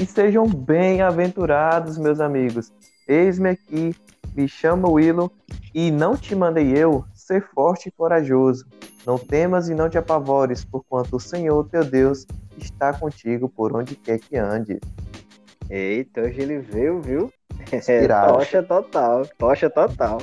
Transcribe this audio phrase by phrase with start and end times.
[0.00, 2.72] e sejam bem-aventurados, meus amigos.
[3.08, 3.94] Eis-me aqui,
[4.34, 5.32] me chamo Willow
[5.74, 8.66] e não te mandei eu ser forte e corajoso.
[9.06, 12.26] Não temas e não te apavores, porquanto o Senhor teu Deus
[12.58, 14.78] está contigo por onde quer que ande.
[15.70, 17.32] Eita, hoje ele veio, viu?
[17.88, 20.18] É, tocha total, tocha total.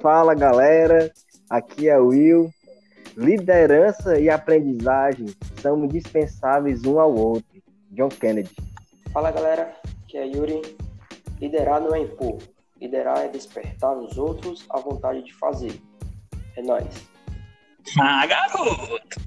[0.00, 1.12] Fala galera,
[1.50, 2.50] aqui é o Will.
[3.14, 5.26] Liderança e aprendizagem
[5.60, 7.60] são indispensáveis um ao outro.
[7.90, 8.71] John Kennedy.
[9.12, 10.62] Fala galera, aqui é Yuri.
[11.38, 12.38] Liderar não é impor,
[12.80, 15.78] liderar é despertar nos outros a vontade de fazer.
[16.56, 16.86] É nóis.
[18.00, 19.20] Ah, garoto!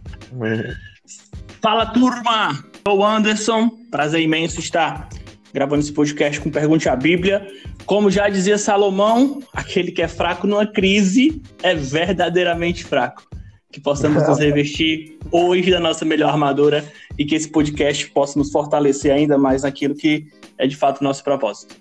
[1.62, 2.66] Fala turma!
[2.88, 5.08] Sou o Anderson, prazer imenso estar
[5.54, 7.46] gravando esse podcast com Pergunte à Bíblia.
[7.86, 13.24] Como já dizia Salomão, aquele que é fraco numa crise é verdadeiramente fraco.
[13.72, 16.84] Que possamos nos revestir hoje da nossa melhor armadura
[17.18, 21.24] e que esse podcast possa nos fortalecer ainda mais naquilo que é de fato nosso
[21.24, 21.76] propósito.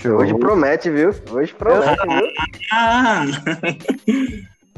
[0.00, 0.18] Show.
[0.18, 1.10] Hoje promete, viu?
[1.30, 2.26] Hoje promete, viu?
[2.72, 3.24] Ah!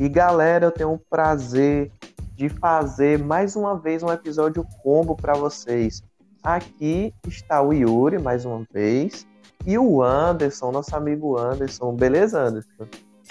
[0.01, 1.91] e galera, eu tenho o prazer
[2.35, 6.03] de fazer mais uma vez um episódio combo para vocês.
[6.43, 9.27] Aqui está o Yuri mais uma vez
[9.65, 11.95] e o Anderson, nosso amigo Anderson.
[11.95, 12.87] Beleza, Anderson?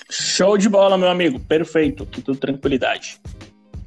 [0.10, 1.40] Show de bola, meu amigo.
[1.40, 2.06] Perfeito.
[2.06, 3.20] Tudo tranquilidade.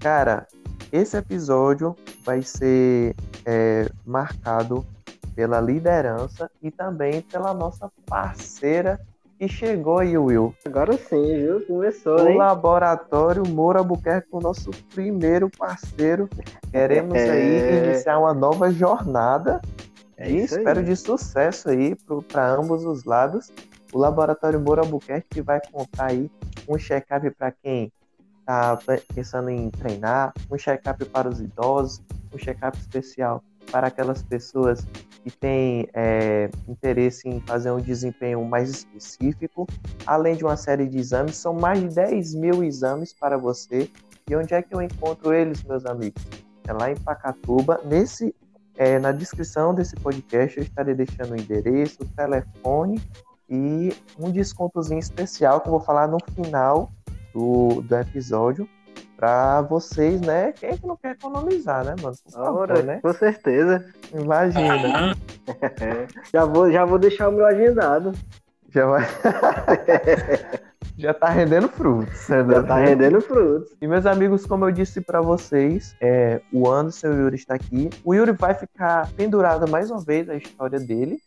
[0.00, 0.46] Cara,
[0.92, 4.86] esse episódio vai ser é, marcado
[5.34, 9.00] pela liderança e também pela nossa parceira
[9.38, 10.54] que chegou aí, Will.
[10.64, 11.60] Agora sim, viu?
[11.66, 12.38] Começou, o hein?
[12.38, 16.28] Laboratório Moura Albuquerque, o nosso primeiro parceiro.
[16.70, 17.30] Queremos é...
[17.30, 19.60] aí iniciar uma nova jornada
[20.16, 20.84] é e espero aí.
[20.86, 21.96] de sucesso aí
[22.28, 23.52] para ambos os lados.
[23.94, 26.28] O Laboratório Moura Albuquerque vai contar aí
[26.68, 27.92] um check-up para quem
[28.40, 28.76] está
[29.14, 32.02] pensando em treinar, um check-up para os idosos,
[32.34, 34.84] um check-up especial para aquelas pessoas
[35.22, 39.64] que têm é, interesse em fazer um desempenho mais específico,
[40.04, 41.36] além de uma série de exames.
[41.36, 43.88] São mais de 10 mil exames para você.
[44.28, 46.20] E onde é que eu encontro eles, meus amigos?
[46.66, 47.80] É lá em Pacatuba.
[47.84, 48.34] Nesse,
[48.76, 53.00] é, na descrição desse podcast eu estarei deixando o endereço, o telefone
[53.48, 56.90] e um descontozinho especial que eu vou falar no final
[57.32, 58.68] do, do episódio
[59.16, 60.52] para vocês, né?
[60.52, 62.16] Quem é que não quer economizar, né, mano?
[62.34, 63.00] Ora, né?
[63.00, 63.84] Com certeza.
[64.12, 65.16] Imagina.
[66.32, 68.12] já, vou, já vou deixar o meu agendado.
[68.70, 69.06] Já vai.
[70.98, 72.28] já tá rendendo frutos.
[72.28, 72.44] Né?
[72.50, 73.70] Já tá rendendo frutos.
[73.80, 77.54] E meus amigos, como eu disse para vocês, é, o Anderson e o Yuri está
[77.54, 77.90] aqui.
[78.04, 81.18] O Yuri vai ficar pendurado mais uma vez a história dele,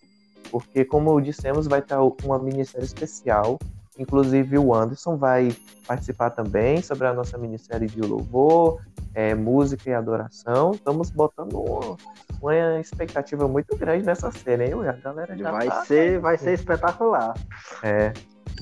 [0.51, 3.57] porque como dissemos, vai estar uma minissérie especial
[3.99, 5.55] Inclusive o Anderson vai
[5.87, 8.79] participar também sobre a nossa minissérie de louvor,
[9.13, 10.71] é, música e adoração.
[10.71, 11.97] Estamos botando uma,
[12.39, 14.73] uma, expectativa muito grande nessa série, hein?
[14.87, 17.33] A galera já vai tá, ser, vai ser espetacular.
[17.81, 18.13] É.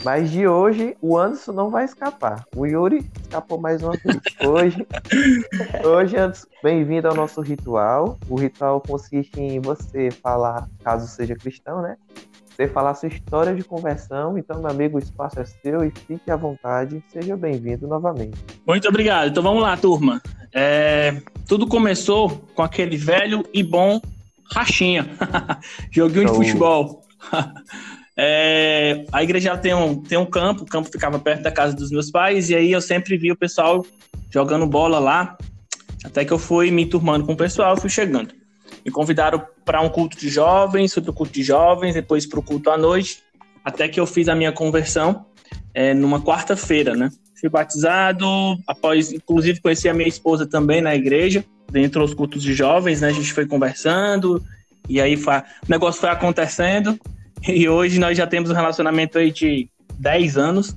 [0.03, 2.45] Mas de hoje o Anderson não vai escapar.
[2.55, 4.19] O Yuri escapou mais uma vez.
[4.45, 4.87] Hoje,
[5.83, 8.17] hoje Anderson, bem-vindo ao nosso ritual.
[8.29, 11.97] O ritual consiste em você falar, caso seja cristão, né?
[12.55, 14.37] você falar sua história de conversão.
[14.37, 17.03] Então, meu amigo, o espaço é seu e fique à vontade.
[17.09, 18.37] Seja bem-vindo novamente.
[18.65, 19.29] Muito obrigado.
[19.29, 20.21] Então, vamos lá, turma.
[20.53, 23.99] É, tudo começou com aquele velho e bom
[24.53, 25.09] rachinha.
[25.91, 27.01] Joguinho de futebol.
[28.17, 31.91] É, a igreja tem um, tem um campo, o campo ficava perto da casa dos
[31.91, 33.85] meus pais, e aí eu sempre vi o pessoal
[34.29, 35.37] jogando bola lá,
[36.03, 38.33] até que eu fui me turmando com o pessoal, fui chegando.
[38.85, 42.39] Me convidaram para um culto de jovens, fui para o culto de jovens, depois para
[42.39, 43.23] o culto à noite,
[43.63, 45.25] até que eu fiz a minha conversão
[45.73, 47.09] é, numa quarta-feira, né?
[47.39, 48.25] Fui batizado,
[48.65, 53.09] após, inclusive, conheci a minha esposa também na igreja, dentro dos cultos de jovens, né?
[53.09, 54.41] A gente foi conversando,
[54.87, 56.97] e aí foi, o negócio foi acontecendo,
[57.47, 59.69] e hoje nós já temos um relacionamento aí de
[59.99, 60.75] 10 anos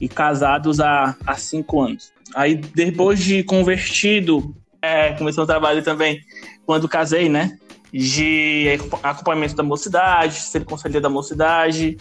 [0.00, 2.12] e casados há, há 5 anos.
[2.34, 6.20] Aí, depois de convertido, é, começou o trabalho também
[6.66, 7.58] quando casei, né?
[7.92, 8.66] De
[9.02, 11.96] acompanhamento da mocidade, sendo conselheiro da mocidade,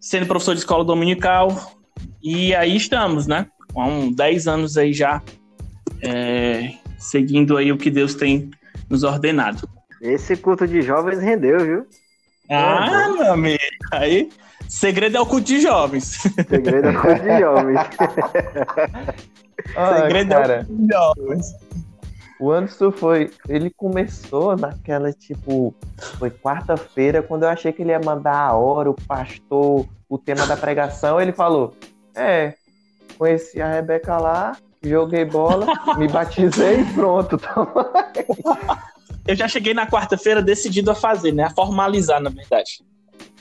[0.00, 1.74] sendo professor de escola dominical.
[2.22, 3.46] E aí estamos, né?
[3.74, 5.22] Há uns 10 anos aí já,
[6.02, 8.50] é, seguindo aí o que Deus tem
[8.88, 9.68] nos ordenado.
[10.00, 11.86] Esse culto de jovens rendeu, viu?
[12.50, 13.58] Ah, meu amigo.
[13.92, 14.30] Aí,
[14.68, 16.22] segredo é o culto de jovens.
[16.48, 17.78] Segredo é o culto de jovens.
[19.76, 20.54] ah, segredo cara.
[20.54, 21.46] é o culto de jovens.
[22.38, 23.30] O Anderson foi.
[23.48, 25.74] Ele começou naquela, tipo.
[26.18, 30.46] Foi quarta-feira, quando eu achei que ele ia mandar a hora, o pastor, o tema
[30.46, 31.20] da pregação.
[31.20, 31.74] Ele falou:
[32.14, 32.54] É,
[33.16, 35.66] conheci a Rebeca lá, joguei bola,
[35.96, 37.40] me batizei e pronto.
[39.26, 41.44] Eu já cheguei na quarta-feira decidido a fazer, né?
[41.44, 42.82] A formalizar, na verdade.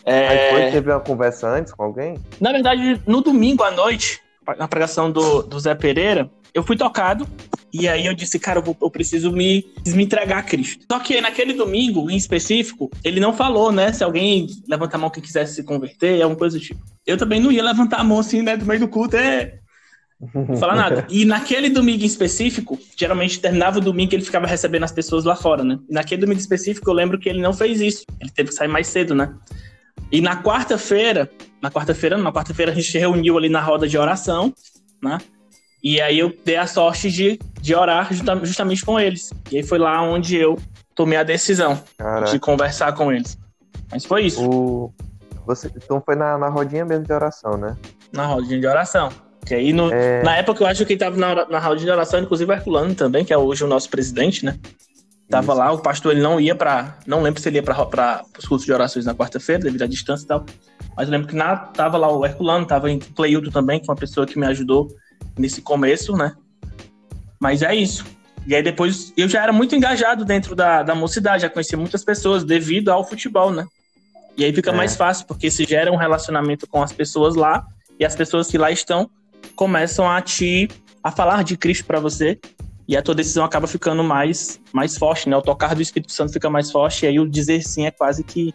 [0.06, 0.28] É...
[0.28, 2.18] Aí foi, teve uma conversa antes com alguém?
[2.40, 4.22] Na verdade, no domingo à noite,
[4.58, 7.28] na pregação do, do Zé Pereira, eu fui tocado
[7.74, 10.86] e aí eu disse, cara, eu, vou, eu preciso me, me entregar a Cristo.
[10.90, 13.92] Só que naquele domingo, em específico, ele não falou, né?
[13.92, 16.80] Se alguém levantar a mão que quisesse se converter, é uma coisa do tipo.
[17.06, 18.56] Eu também não ia levantar a mão assim, né?
[18.56, 19.60] Do meio do culto, é.
[20.20, 21.06] Não falar nada.
[21.10, 25.26] E naquele domingo em específico, geralmente terminava o domingo que ele ficava recebendo as pessoas
[25.26, 25.78] lá fora, né?
[25.90, 28.06] E naquele domingo específico, eu lembro que ele não fez isso.
[28.20, 29.34] Ele teve que sair mais cedo, né?
[30.12, 31.30] E na quarta-feira,
[31.62, 34.54] na quarta-feira, na quarta-feira a gente se reuniu ali na roda de oração,
[35.02, 35.18] né?
[35.84, 38.10] E aí eu dei a sorte de, de orar
[38.44, 39.32] justamente com eles.
[39.52, 40.58] E aí foi lá onde eu
[40.96, 42.32] tomei a decisão Caraca.
[42.32, 43.38] de conversar com eles.
[43.92, 44.50] Mas foi isso.
[44.50, 44.94] O...
[45.46, 47.78] Você, então foi na, na rodinha mesmo de oração, né?
[48.12, 49.12] Na rodinha de oração.
[49.46, 50.24] Que aí no, é...
[50.24, 52.96] na época eu acho que quem tava na, na rodinha de oração, inclusive o Herculano
[52.96, 54.58] também, que é hoje o nosso presidente, né?
[55.30, 55.60] Tava Isso.
[55.60, 58.66] lá, o pastor ele não ia para, não lembro se ele ia para os cursos
[58.66, 60.46] de orações na quarta-feira, devido à distância e tal.
[60.96, 63.94] Mas eu lembro que na, tava lá o Herculano, tava em Cleilton também, que foi
[63.94, 64.90] uma pessoa que me ajudou
[65.38, 66.34] nesse começo, né?
[67.40, 68.06] Mas é isso.
[68.48, 72.04] E aí depois eu já era muito engajado dentro da, da mocidade, já conhecia muitas
[72.04, 73.66] pessoas devido ao futebol, né?
[74.38, 74.76] E aí fica é.
[74.76, 77.66] mais fácil, porque se gera um relacionamento com as pessoas lá,
[78.00, 79.10] e as pessoas que lá estão
[79.56, 80.68] começam a te
[81.04, 82.40] a falar de Cristo para você,
[82.88, 85.36] e a tua decisão acaba ficando mais mais forte, né?
[85.36, 88.24] O tocar do Espírito Santo fica mais forte, e aí o dizer sim é quase
[88.24, 88.54] que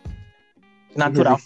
[0.94, 1.38] natural.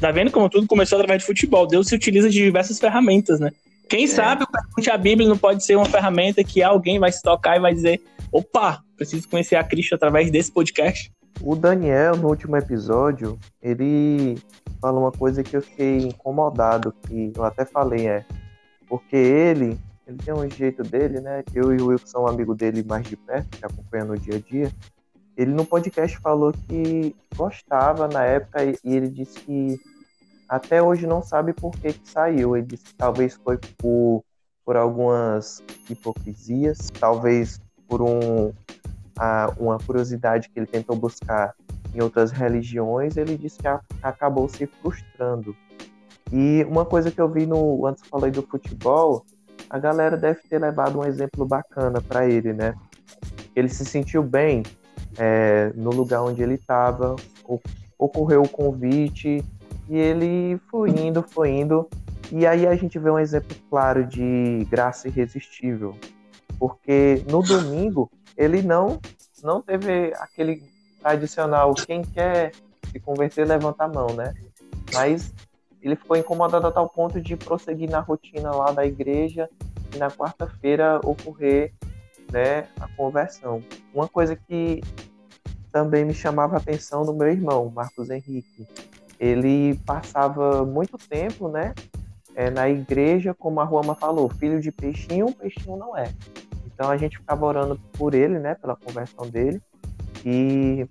[0.00, 1.66] Tá vendo como tudo começou através de futebol?
[1.66, 3.50] Deus se utiliza de diversas ferramentas, né?
[3.88, 4.06] Quem é.
[4.06, 7.56] sabe o Pergunte a Bíblia não pode ser uma ferramenta que alguém vai se tocar
[7.56, 8.00] e vai dizer:
[8.30, 11.12] opa, preciso conhecer a Cristo através desse podcast.
[11.40, 14.38] O Daniel, no último episódio, ele
[14.80, 18.24] falou uma coisa que eu fiquei incomodado, que eu até falei, é,
[18.92, 21.42] porque ele, ele tem um jeito dele, né?
[21.54, 24.38] Eu e o Wilson são amigo dele mais de perto, que acompanha no dia a
[24.38, 24.70] dia.
[25.34, 29.80] Ele no podcast falou que gostava na época e ele disse que
[30.46, 32.54] até hoje não sabe por que, que saiu.
[32.54, 34.22] Ele disse que talvez foi por,
[34.62, 38.52] por algumas hipocrisias, talvez por um,
[39.16, 41.54] a, uma curiosidade que ele tentou buscar
[41.94, 45.56] em outras religiões, ele disse que a, acabou se frustrando.
[46.32, 49.24] E uma coisa que eu vi no antes falei do futebol,
[49.68, 52.74] a galera deve ter levado um exemplo bacana para ele, né?
[53.54, 54.62] Ele se sentiu bem
[55.18, 57.16] é, no lugar onde ele estava,
[57.98, 59.44] ocorreu o convite,
[59.88, 61.88] e ele foi indo, foi indo.
[62.30, 65.94] E aí a gente vê um exemplo claro de graça irresistível.
[66.58, 68.98] Porque no domingo ele não
[69.42, 70.62] não teve aquele
[71.00, 72.52] tradicional quem quer
[72.90, 74.32] se converter levanta a mão, né?
[74.94, 75.32] Mas
[75.82, 79.48] ele ficou incomodado a tal ponto de prosseguir na rotina lá da igreja
[79.94, 81.72] e na quarta-feira ocorrer
[82.30, 83.62] né, a conversão.
[83.92, 84.80] Uma coisa que
[85.70, 88.66] também me chamava a atenção do meu irmão, Marcos Henrique
[89.22, 91.72] ele passava muito tempo, né,
[92.34, 96.12] é, na igreja, como a Ruama falou, filho de peixinho, peixinho não é.
[96.66, 99.62] Então a gente ficava orando por ele, né, pela conversão dele.
[100.26, 100.88] E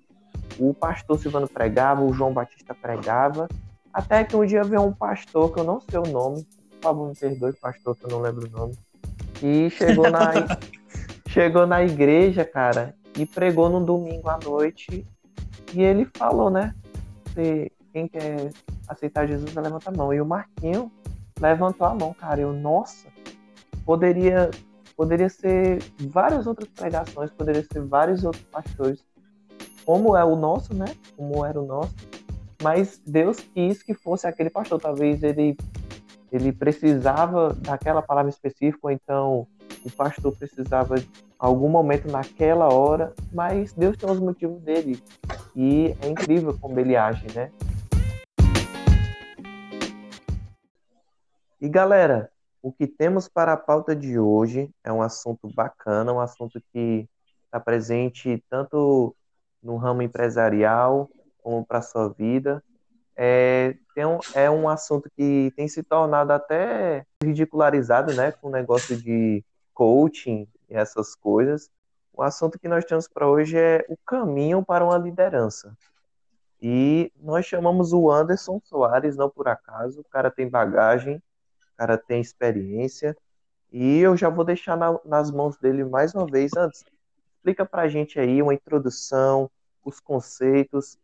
[0.57, 3.49] o pastor Silvano pregava, o João Batista pregava,
[3.93, 7.09] até que um dia veio um pastor, que eu não sei o nome, por favor
[7.09, 8.77] me perdoe, pastor, que eu não lembro o nome,
[9.41, 10.31] e chegou na,
[11.27, 15.05] chegou na igreja, cara, e pregou no domingo à noite,
[15.73, 16.73] e ele falou, né,
[17.93, 18.51] quem quer
[18.87, 20.13] aceitar Jesus, levanta a mão.
[20.13, 20.91] E o Marquinho
[21.39, 22.41] levantou a mão, cara.
[22.41, 23.07] Eu, nossa,
[23.85, 24.49] poderia,
[24.95, 29.03] poderia ser várias outras pregações, poderia ser vários outros pastores,
[29.85, 30.85] como é o nosso, né?
[31.15, 31.93] Como era o nosso.
[32.61, 34.79] Mas Deus quis que fosse aquele pastor.
[34.79, 35.57] Talvez ele,
[36.31, 39.47] ele precisava daquela palavra específica, ou então
[39.83, 45.01] o pastor precisava de algum momento naquela hora, mas Deus tem os motivos dele.
[45.55, 47.51] E é incrível como ele age, né?
[51.59, 52.29] E galera,
[52.61, 57.09] o que temos para a pauta de hoje é um assunto bacana, um assunto que
[57.45, 59.15] está presente tanto
[59.63, 61.09] no ramo empresarial
[61.41, 62.63] como para a sua vida.
[63.15, 68.95] É, um, é um assunto que tem se tornado até ridicularizado, né, com o negócio
[68.95, 69.43] de
[69.73, 71.69] coaching e essas coisas.
[72.13, 75.75] O assunto que nós temos para hoje é o caminho para uma liderança.
[76.61, 81.21] E nós chamamos o Anderson Soares, não por acaso, o cara tem bagagem,
[81.81, 83.17] cara tem experiência.
[83.71, 86.51] E eu já vou deixar na, nas mãos dele mais uma vez.
[86.55, 86.83] Antes,
[87.37, 89.49] explica pra gente aí uma introdução,
[89.83, 90.99] os conceitos.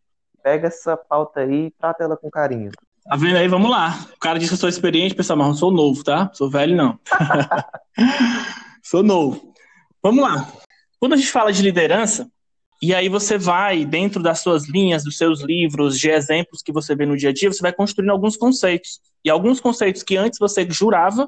[0.48, 2.72] Pega essa pauta aí e trata ela com carinho.
[3.04, 3.50] Tá vendo aí?
[3.50, 4.08] Vamos lá.
[4.16, 6.32] O cara disse que eu sou experiente, pessoal, mas não sou novo, tá?
[6.34, 6.98] Sou velho, não.
[8.82, 9.54] sou novo.
[10.02, 10.48] Vamos lá.
[11.02, 12.32] Quando a gente fala de liderança,
[12.82, 16.96] E aí você vai, dentro das suas linhas, dos seus livros, de exemplos que você
[16.96, 19.02] vê no dia a dia, você vai construindo alguns conceitos.
[19.26, 21.28] E alguns conceitos que antes você jurava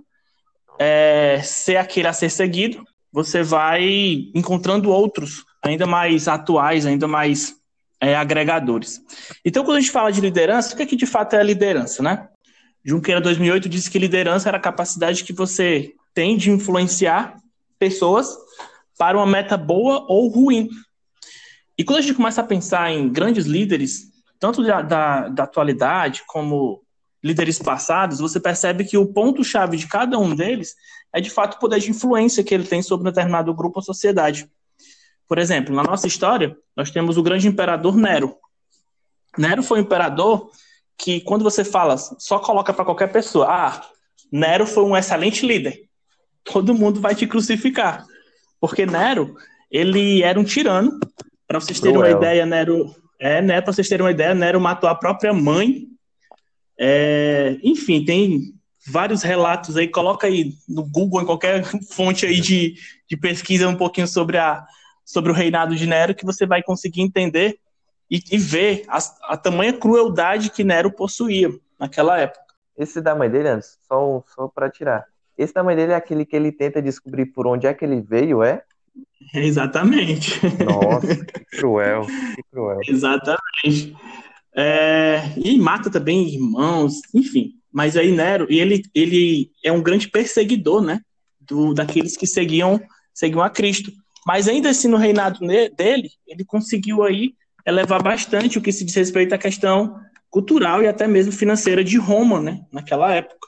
[0.80, 7.59] é, ser aquele a ser seguido, você vai encontrando outros, ainda mais atuais, ainda mais
[8.02, 9.02] é, agregadores.
[9.44, 11.44] Então, quando a gente fala de liderança, o que, é que de fato é a
[11.44, 12.28] liderança, né?
[12.84, 17.36] Junqueira 2008 disse que liderança era a capacidade que você tem de influenciar
[17.78, 18.36] pessoas
[18.98, 20.70] para uma meta boa ou ruim.
[21.78, 26.24] E quando a gente começa a pensar em grandes líderes, tanto da, da, da atualidade
[26.28, 26.82] como
[27.24, 30.76] líderes passados, você percebe que o ponto-chave de cada um deles
[31.14, 33.84] é de fato o poder de influência que ele tem sobre um determinado grupo ou
[33.84, 34.50] sociedade.
[35.30, 38.36] Por exemplo, na nossa história, nós temos o grande imperador Nero.
[39.38, 40.50] Nero foi um imperador
[40.98, 43.82] que, quando você fala, só coloca para qualquer pessoa: ah,
[44.32, 45.84] Nero foi um excelente líder.
[46.44, 48.08] Todo mundo vai te crucificar.
[48.60, 49.36] Porque Nero,
[49.70, 51.00] ele era um tirano
[51.48, 52.12] para vocês terem Cruel.
[52.12, 52.96] uma ideia, Nero.
[53.20, 53.62] É, né?
[53.62, 55.84] Para vocês terem uma ideia, Nero matou a própria mãe.
[56.76, 58.52] É, enfim, tem
[58.88, 59.88] vários relatos aí.
[59.88, 62.74] Coloca aí no Google, em qualquer fonte aí de,
[63.08, 64.66] de pesquisa, um pouquinho sobre, a,
[65.10, 67.58] sobre o reinado de Nero, que você vai conseguir entender
[68.12, 71.50] e, e ver a, a tamanha crueldade que Nero possuía
[71.80, 72.46] naquela época.
[72.78, 75.04] Esse da mãe dele, antes, só, só para tirar.
[75.36, 78.00] Esse da mãe dele é aquele que ele tenta descobrir por onde é que ele
[78.02, 78.62] veio, é?
[79.34, 80.40] Exatamente.
[80.64, 82.80] Nossa, que cruel, que cruel.
[82.88, 83.98] Exatamente.
[84.56, 87.56] É, e mata também irmãos, enfim.
[87.74, 91.02] Mas aí Nero, e ele, ele é um grande perseguidor, né?
[91.42, 92.80] Do, daqueles que seguiam,
[93.12, 93.92] seguiam a Cristo.
[94.26, 95.40] Mas ainda assim, no reinado
[95.76, 97.34] dele, ele conseguiu aí
[97.66, 100.00] elevar bastante o que se diz respeito à questão
[100.30, 102.62] cultural e até mesmo financeira de Roma, né?
[102.72, 103.48] Naquela época.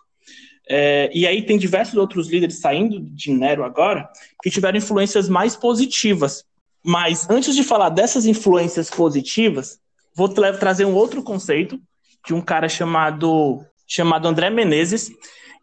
[0.70, 4.10] É, e aí tem diversos outros líderes saindo de Nero agora
[4.42, 6.46] que tiveram influências mais positivas.
[6.84, 9.80] Mas antes de falar dessas influências positivas,
[10.16, 11.80] vou tra trazer um outro conceito
[12.26, 15.12] de um cara chamado chamado André Menezes,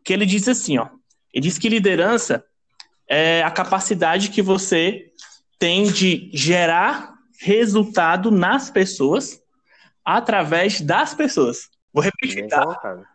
[0.05, 0.89] que ele diz assim, ó,
[1.33, 2.45] ele diz que liderança
[3.09, 5.13] é a capacidade que você
[5.59, 9.41] tem de gerar resultado nas pessoas
[10.05, 11.69] através das pessoas.
[11.93, 12.65] Vou repetir, tá?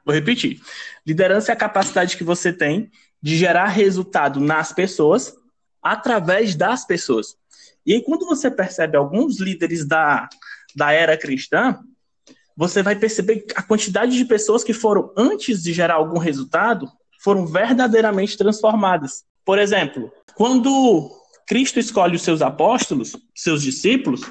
[0.05, 0.59] Vou repetir.
[1.05, 5.33] Liderança é a capacidade que você tem de gerar resultado nas pessoas
[5.81, 7.35] através das pessoas.
[7.85, 10.27] E aí, quando você percebe alguns líderes da,
[10.75, 11.79] da era cristã,
[12.55, 17.45] você vai perceber a quantidade de pessoas que foram, antes de gerar algum resultado, foram
[17.45, 19.25] verdadeiramente transformadas.
[19.45, 21.11] Por exemplo, quando
[21.47, 24.21] Cristo escolhe os seus apóstolos, seus discípulos,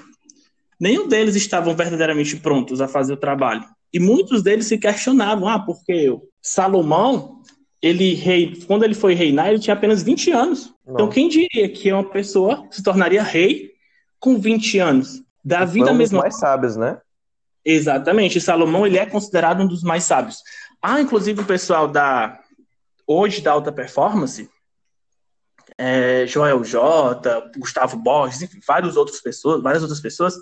[0.80, 3.64] nenhum deles estavam verdadeiramente prontos a fazer o trabalho.
[3.92, 6.22] E muitos deles se questionavam, ah, porque eu?
[6.40, 7.42] Salomão,
[7.80, 10.60] ele rei, quando ele foi reinar, ele tinha apenas 20 anos.
[10.60, 10.94] Então, Não.
[10.94, 13.72] Então quem diria que uma pessoa se tornaria rei
[14.18, 15.22] com 20 anos?
[15.44, 16.98] Davi da mesma mais sábios, né?
[17.64, 18.40] Exatamente.
[18.40, 20.38] Salomão, ele é considerado um dos mais sábios.
[20.80, 22.40] Ah, inclusive o pessoal da
[23.06, 24.48] hoje da alta performance,
[25.78, 30.34] é, Joel J, Gustavo Borges, enfim, várias outras pessoas, várias outras pessoas,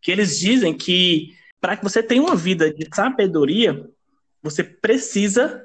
[0.00, 3.88] que eles dizem que para que você tenha uma vida de sabedoria,
[4.42, 5.62] você precisa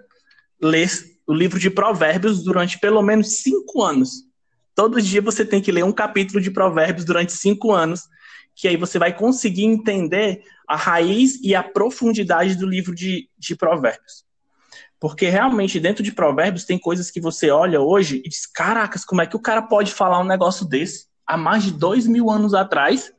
[0.62, 0.90] ler
[1.26, 4.24] o livro de Provérbios durante pelo menos cinco anos.
[4.76, 8.04] Todo dia você tem que ler um capítulo de Provérbios durante cinco anos,
[8.56, 13.56] que aí você vai conseguir entender a raiz e a profundidade do livro de, de
[13.56, 14.27] Provérbios.
[15.00, 19.22] Porque realmente dentro de Provérbios tem coisas que você olha hoje e diz: caracas, como
[19.22, 22.54] é que o cara pode falar um negócio desse há mais de dois mil anos
[22.54, 23.12] atrás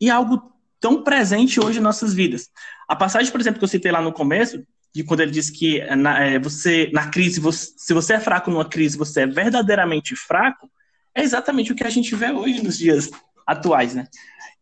[0.00, 2.48] e algo tão presente hoje em nossas vidas.
[2.88, 4.62] A passagem, por exemplo, que eu citei lá no começo,
[4.94, 8.50] de quando ele diz que na, é, você, na crise, você, se você é fraco
[8.50, 10.70] numa crise, você é verdadeiramente fraco,
[11.14, 13.10] é exatamente o que a gente vê hoje nos dias
[13.46, 14.06] atuais, né?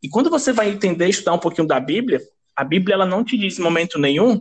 [0.03, 2.21] E quando você vai entender, estudar um pouquinho da Bíblia,
[2.55, 4.41] a Bíblia ela não te diz em momento nenhum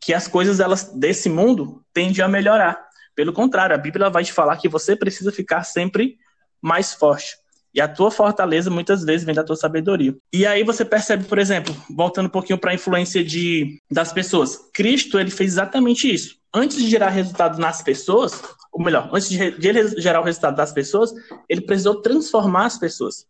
[0.00, 2.86] que as coisas elas desse mundo tendem a melhorar.
[3.14, 6.18] Pelo contrário, a Bíblia vai te falar que você precisa ficar sempre
[6.60, 7.36] mais forte.
[7.76, 10.16] E a tua fortaleza muitas vezes vem da tua sabedoria.
[10.32, 14.58] E aí você percebe, por exemplo, voltando um pouquinho para a influência de, das pessoas.
[14.72, 16.36] Cristo, ele fez exatamente isso.
[16.54, 20.56] Antes de gerar resultado nas pessoas, ou melhor, antes de, de ele gerar o resultado
[20.56, 21.12] das pessoas,
[21.48, 23.26] ele precisou transformar as pessoas.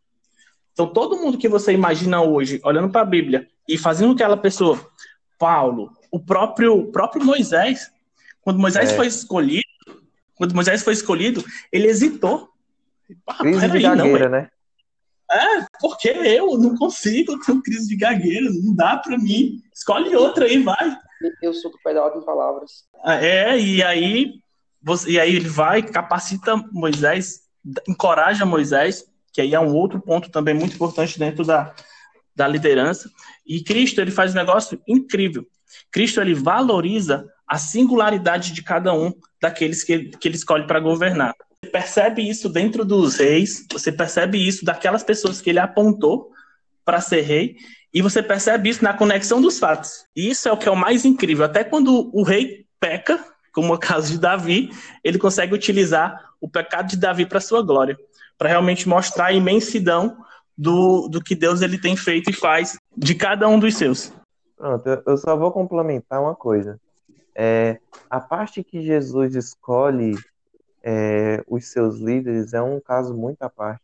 [0.73, 4.79] Então, todo mundo que você imagina hoje, olhando para a Bíblia e fazendo aquela pessoa,
[5.39, 7.91] Paulo, o próprio, o próprio Moisés,
[8.43, 8.97] quando Moisés é.
[8.97, 9.63] foi escolhido,
[10.35, 12.51] quando Moisés foi escolhido, ele hesitou
[13.27, 14.51] ah, crise de gagueira, não, né?
[15.31, 19.61] É, porque eu não consigo ter crise de gagueira, não dá pra mim.
[19.75, 20.97] Escolhe outra aí, vai.
[21.43, 22.85] Eu sou do pedal em palavras.
[23.03, 24.35] Ah, é, e aí,
[24.81, 27.41] você, e aí ele vai, capacita Moisés,
[27.89, 31.75] encoraja Moisés, que aí é um outro ponto também muito importante dentro da,
[32.35, 33.11] da liderança.
[33.45, 35.45] E Cristo, ele faz um negócio incrível.
[35.91, 41.35] Cristo, ele valoriza a singularidade de cada um daqueles que que ele escolhe para governar.
[41.63, 46.31] Você percebe isso dentro dos reis, você percebe isso daquelas pessoas que ele apontou
[46.85, 47.57] para ser rei,
[47.93, 50.05] e você percebe isso na conexão dos fatos.
[50.15, 51.45] E isso é o que é o mais incrível.
[51.45, 54.71] Até quando o rei peca, como é o caso de Davi,
[55.03, 57.99] ele consegue utilizar o pecado de Davi para sua glória,
[58.37, 60.17] para realmente mostrar a imensidão
[60.57, 64.13] do, do que Deus ele tem feito e faz de cada um dos seus.
[64.57, 66.81] Pronto, eu só vou complementar uma coisa.
[67.35, 70.15] É, a parte que Jesus escolhe
[70.83, 73.83] é, os seus líderes é um caso muito à parte.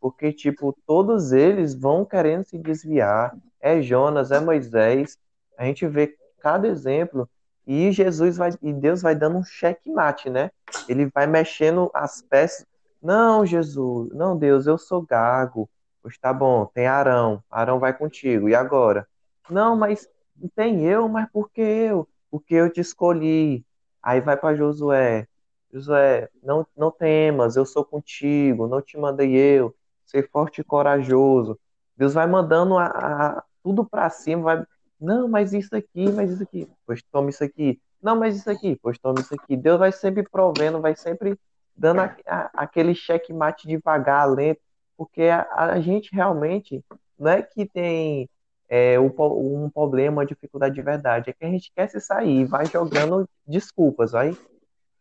[0.00, 3.36] Porque, tipo, todos eles vão querendo se desviar.
[3.60, 5.18] É Jonas, é Moisés.
[5.58, 7.28] A gente vê cada exemplo
[7.66, 10.50] e Jesus vai e Deus vai dando um checkmate, né?
[10.88, 12.64] Ele vai mexendo as peças.
[13.02, 15.68] Não, Jesus, não, Deus, eu sou gago.
[16.00, 17.42] Pois tá bom, tem Arão.
[17.50, 18.48] Arão vai contigo.
[18.48, 19.06] E agora?
[19.50, 20.08] Não, mas
[20.54, 22.08] tem eu, mas por que eu?
[22.30, 23.64] porque eu te escolhi.
[24.02, 25.26] Aí vai para Josué.
[25.72, 29.74] Josué, não, não temas, eu sou contigo, não te mandei eu.
[30.06, 31.58] Ser forte e corajoso.
[31.96, 34.64] Deus vai mandando a, a tudo para cima, vai.
[35.00, 36.68] Não, mas isso aqui, mas isso aqui.
[36.86, 37.80] Pois toma isso aqui.
[38.02, 38.78] Não, mas isso aqui.
[38.82, 39.56] Pois toma isso aqui.
[39.56, 41.38] Deus vai sempre provendo, vai sempre
[41.76, 44.60] dando a, a, aquele checkmate devagar, lento,
[44.96, 46.82] porque a, a gente realmente
[47.18, 48.28] não é que tem
[48.68, 51.30] é, um problema, uma dificuldade de verdade.
[51.30, 54.36] É que a gente quer se sair, vai jogando desculpas, vai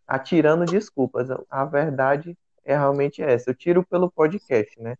[0.07, 1.27] atirando desculpas.
[1.49, 3.49] A verdade é realmente essa.
[3.49, 4.95] Eu tiro pelo podcast, né?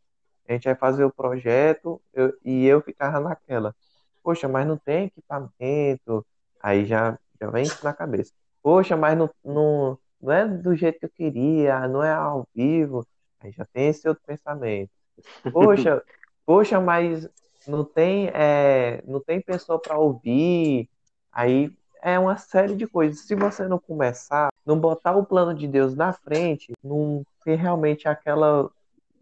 [0.47, 3.75] A gente vai fazer o projeto eu, e eu ficava naquela.
[4.23, 6.25] Poxa, mas não tem equipamento.
[6.61, 8.31] Aí já, já vem isso na cabeça.
[8.61, 13.05] Poxa, mas não, não, não é do jeito que eu queria, não é ao vivo.
[13.39, 14.89] Aí já tem esse outro pensamento.
[15.51, 16.03] Poxa,
[16.45, 17.27] poxa, mas
[17.67, 20.89] não tem, é, não tem pessoa para ouvir.
[21.31, 23.21] Aí é uma série de coisas.
[23.21, 28.07] Se você não começar, não botar o plano de Deus na frente, não ter realmente
[28.07, 28.69] aquela,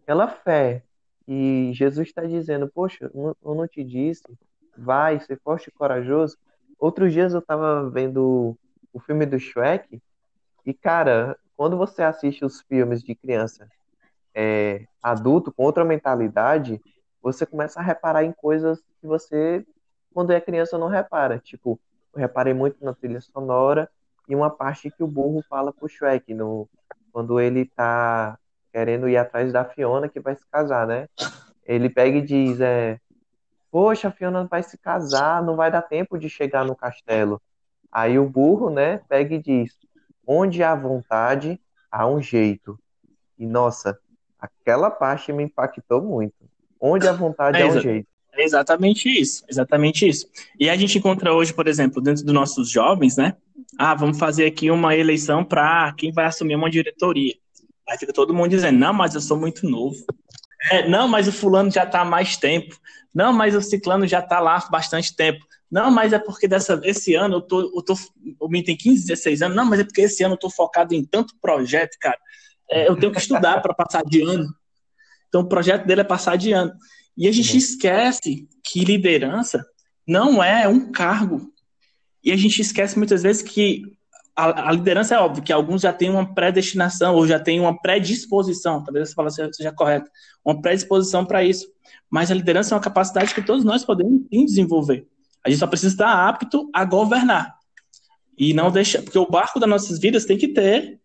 [0.02, 0.82] aquela fé.
[1.26, 4.22] E Jesus está dizendo, poxa, eu não te disse,
[4.76, 6.36] vai, ser forte e corajoso.
[6.78, 8.56] Outros dias eu estava vendo
[8.92, 10.00] o filme do Shrek,
[10.64, 13.68] e cara, quando você assiste os filmes de criança
[14.34, 16.80] é, adulto com outra mentalidade,
[17.26, 19.66] você começa a reparar em coisas que você,
[20.14, 21.40] quando é criança, não repara.
[21.40, 21.80] Tipo,
[22.14, 23.90] eu reparei muito na trilha sonora
[24.28, 26.68] e uma parte que o burro fala pro Shrek, no,
[27.10, 28.38] quando ele tá
[28.72, 31.08] querendo ir atrás da Fiona, que vai se casar, né?
[31.64, 33.00] Ele pega e diz, é,
[33.72, 37.42] poxa, a Fiona vai se casar, não vai dar tempo de chegar no castelo.
[37.90, 39.76] Aí o burro, né, pega e diz,
[40.24, 41.60] onde há vontade,
[41.90, 42.78] há um jeito.
[43.36, 43.98] E, nossa,
[44.38, 46.45] aquela parte me impactou muito.
[46.80, 48.06] Onde a vontade é, é um jeito.
[48.34, 50.26] É exatamente isso, exatamente isso.
[50.60, 53.34] E a gente encontra hoje, por exemplo, dentro dos nossos jovens, né?
[53.78, 57.34] Ah, vamos fazer aqui uma eleição para quem vai assumir uma diretoria.
[57.88, 59.96] Aí fica todo mundo dizendo, não, mas eu sou muito novo.
[60.70, 62.76] É, não, mas o fulano já está há mais tempo.
[63.14, 65.44] Não, mas o ciclano já está lá há bastante tempo.
[65.70, 67.94] Não, mas é porque dessa, esse ano eu tô, eu tô,
[68.40, 69.56] o menino tem 15, 16 anos.
[69.56, 72.18] Não, mas é porque esse ano eu tô focado em tanto projeto, cara.
[72.70, 74.46] É, eu tenho que estudar para passar de ano.
[75.28, 76.72] Então, o projeto dele é passar de ano.
[77.16, 77.58] E a gente uhum.
[77.58, 79.64] esquece que liderança
[80.06, 81.52] não é um cargo.
[82.22, 83.82] E a gente esquece muitas vezes que
[84.36, 87.80] a, a liderança é óbvio que alguns já têm uma predestinação ou já têm uma
[87.80, 90.10] predisposição, talvez essa palavra seja correta,
[90.44, 91.66] uma predisposição para isso.
[92.10, 95.06] Mas a liderança é uma capacidade que todos nós podemos desenvolver.
[95.44, 97.54] A gente só precisa estar apto a governar.
[98.38, 99.02] E não deixar.
[99.02, 101.00] Porque o barco das nossas vidas tem que ter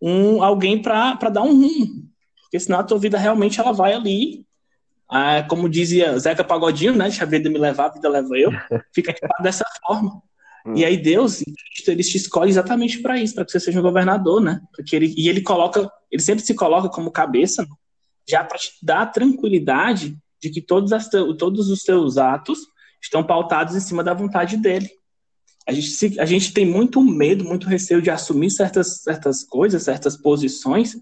[0.00, 2.08] um, alguém para dar um rumo.
[2.54, 4.46] Porque senão a tua vida realmente ela vai ali,
[5.10, 7.06] ah, como dizia Zeca Pagodinho, né?
[7.06, 8.48] Deixa a vida me levar, a vida leva eu.
[8.94, 9.12] Fica
[9.42, 10.22] dessa forma.
[10.76, 11.42] E aí Deus,
[11.88, 14.60] ele te escolhe exatamente para isso, para que você seja um governador, né?
[14.72, 17.66] Porque ele, e ele coloca, ele sempre se coloca como cabeça,
[18.24, 22.60] já para te dar tranquilidade de que todos, as, todos os teus atos
[23.02, 24.88] estão pautados em cima da vontade dele.
[25.66, 30.16] A gente, a gente tem muito medo, muito receio de assumir certas, certas coisas, certas
[30.16, 30.94] posições,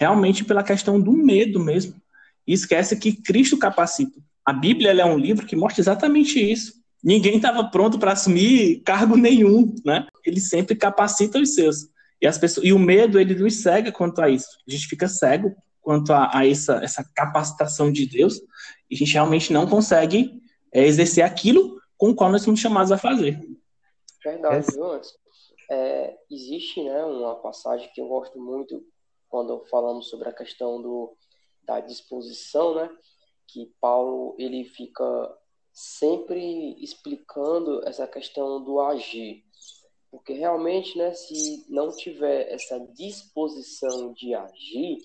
[0.00, 1.94] realmente pela questão do medo mesmo.
[2.46, 4.18] E esquece que Cristo capacita.
[4.44, 6.80] A Bíblia é um livro que mostra exatamente isso.
[7.04, 10.06] Ninguém estava pronto para assumir cargo nenhum, né?
[10.24, 11.88] Ele sempre capacita os seus.
[12.20, 14.48] E, as pessoas, e o medo, ele nos cega quanto a isso.
[14.66, 18.38] A gente fica cego quanto a, a essa, essa capacitação de Deus
[18.90, 20.40] e a gente realmente não consegue
[20.72, 23.38] é, exercer aquilo com o qual nós somos chamados a fazer.
[24.24, 25.12] Verdade, Jonas.
[25.70, 28.82] É, existe né, uma passagem que eu gosto muito
[29.30, 31.16] quando falamos sobre a questão do
[31.62, 32.90] da disposição, né?
[33.46, 35.38] Que Paulo ele fica
[35.72, 39.44] sempre explicando essa questão do agir,
[40.10, 44.98] porque realmente, né, se não tiver essa disposição de agir,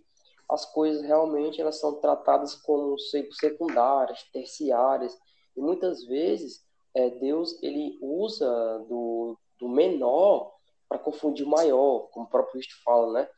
[0.50, 5.18] as coisas realmente elas são tratadas como secundárias, terciárias,
[5.56, 10.54] e muitas vezes é, Deus ele usa do, do menor
[10.88, 13.30] para confundir o maior, como o próprio Cristo fala, né?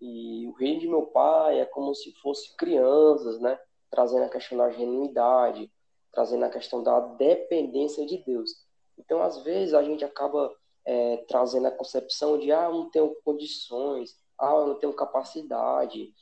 [0.00, 3.58] E o reino de meu pai é como se fosse crianças, né?
[3.90, 5.70] Trazendo a questão da genuidade,
[6.12, 8.50] trazendo a questão da dependência de Deus.
[8.98, 10.54] Então, às vezes, a gente acaba
[10.84, 16.12] é, trazendo a concepção de, ah, eu não tenho condições, ah, eu não tenho capacidade,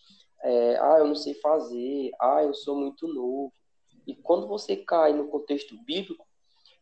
[0.43, 3.53] é, ah, eu não sei fazer, ah, eu sou muito novo.
[4.07, 6.27] E quando você cai no contexto bíblico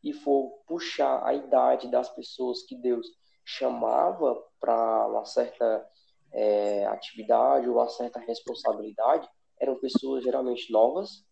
[0.02, 3.06] e for puxar a idade das pessoas que Deus
[3.44, 5.86] chamava para uma certa
[6.32, 9.28] é, atividade ou uma certa responsabilidade,
[9.60, 11.24] eram pessoas geralmente novas,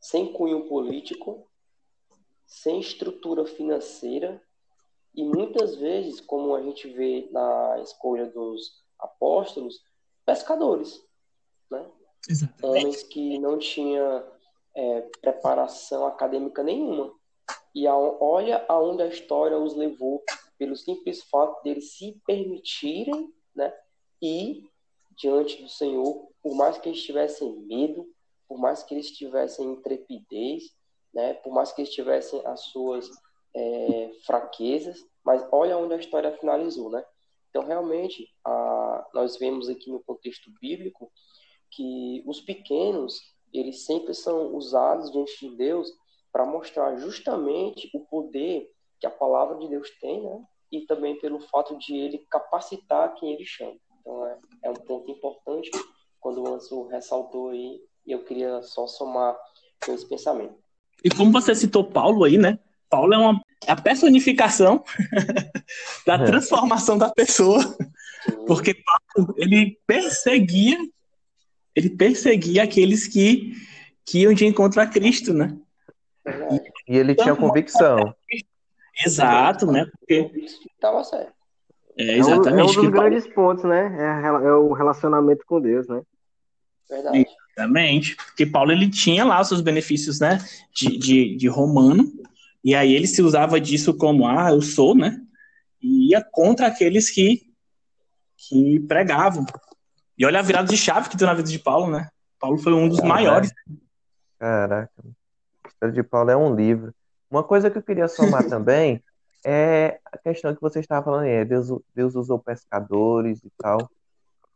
[0.00, 1.46] sem cunho político,
[2.46, 4.42] sem estrutura financeira
[5.14, 9.82] e muitas vezes, como a gente vê na escolha dos apóstolos,
[10.24, 11.04] pescadores,
[11.70, 11.90] né?
[12.62, 14.24] Homens que não tinham
[14.74, 17.14] é, preparação acadêmica nenhuma.
[17.74, 20.22] E a, olha aonde a história os levou
[20.58, 23.72] pelo simples fato deles se permitirem né,
[24.20, 24.68] ir
[25.16, 28.06] diante do Senhor, por mais que eles tivessem medo,
[28.48, 30.64] por mais que eles tivessem intrepidez,
[31.12, 33.08] né, por mais que eles tivessem as suas
[33.54, 37.04] é, fraquezas, mas olha onde a história finalizou, né?
[37.50, 41.10] Então, realmente, a, nós vemos aqui no contexto bíblico
[41.70, 43.20] que os pequenos,
[43.52, 45.92] eles sempre são usados diante de Deus
[46.32, 50.44] para mostrar justamente o poder que a palavra de Deus tem, né?
[50.70, 53.78] E também pelo fato de ele capacitar quem ele chama.
[54.00, 55.70] Então, é, é um ponto importante
[56.20, 59.36] quando o Anso ressaltou aí, e eu queria só somar
[59.84, 60.54] com esse pensamento.
[61.02, 62.58] E como você citou Paulo aí, né?
[62.88, 64.84] Paulo é, uma, é a personificação
[66.06, 66.24] da é.
[66.24, 67.60] transformação da pessoa,
[68.46, 70.78] porque Paulo, ele perseguia,
[71.74, 73.54] ele perseguia aqueles que,
[74.04, 75.56] que iam de encontro a Cristo, né?
[76.86, 78.14] E ele tinha então, convicção.
[79.04, 79.86] Exato, né?
[79.98, 80.30] Porque
[80.74, 81.39] estava certo.
[81.96, 82.48] É, exatamente.
[82.48, 83.96] É um, é um dos grandes pontos, né?
[83.98, 86.02] É, é, o relacionamento com Deus, né?
[86.88, 87.26] Verdade.
[87.56, 88.16] Exatamente.
[88.16, 90.38] Porque Paulo ele tinha lá os seus benefícios, né?
[90.74, 92.04] De, de, de romano,
[92.62, 95.18] e aí ele se usava disso como, ah, eu sou, né?
[95.82, 97.42] E ia contra aqueles que,
[98.36, 99.44] que pregavam.
[100.18, 102.08] E olha a virada de chave que deu na vida de Paulo, né?
[102.38, 103.14] Paulo foi um dos Caraca.
[103.14, 103.52] maiores.
[104.38, 104.92] Caraca.
[105.64, 106.94] A história de Paulo é um livro.
[107.30, 109.02] Uma coisa que eu queria somar também
[109.44, 111.26] é a questão que você estava falando.
[111.26, 113.90] É Deus, Deus usou pescadores e tal.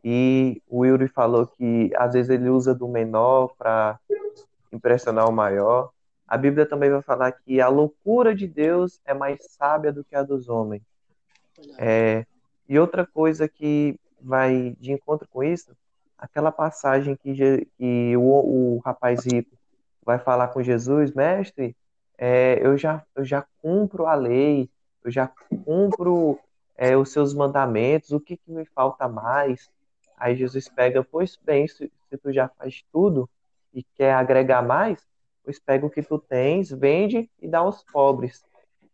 [0.02, 3.98] E o Yuri falou que às vezes ele usa do menor para
[4.72, 5.90] impressionar o maior.
[6.26, 10.14] A Bíblia também vai falar que a loucura de Deus é mais sábia do que
[10.14, 10.82] a dos homens.
[11.78, 12.26] É,
[12.68, 15.76] e outra coisa que vai de encontro com isso,
[16.18, 19.56] aquela passagem que, que o, o rapaz rico
[20.04, 21.76] vai falar com Jesus, mestre,
[22.18, 24.68] é, eu, já, eu já cumpro a lei,
[25.04, 25.30] eu já
[25.64, 26.38] cumpro
[26.76, 29.70] é, os seus mandamentos, o que, que me falta mais?
[30.16, 33.28] Aí Jesus pega, pois bem, se, se tu já faz tudo
[33.72, 35.06] e quer agregar mais,
[35.44, 38.44] pois pega o que tu tens, vende e dá aos pobres.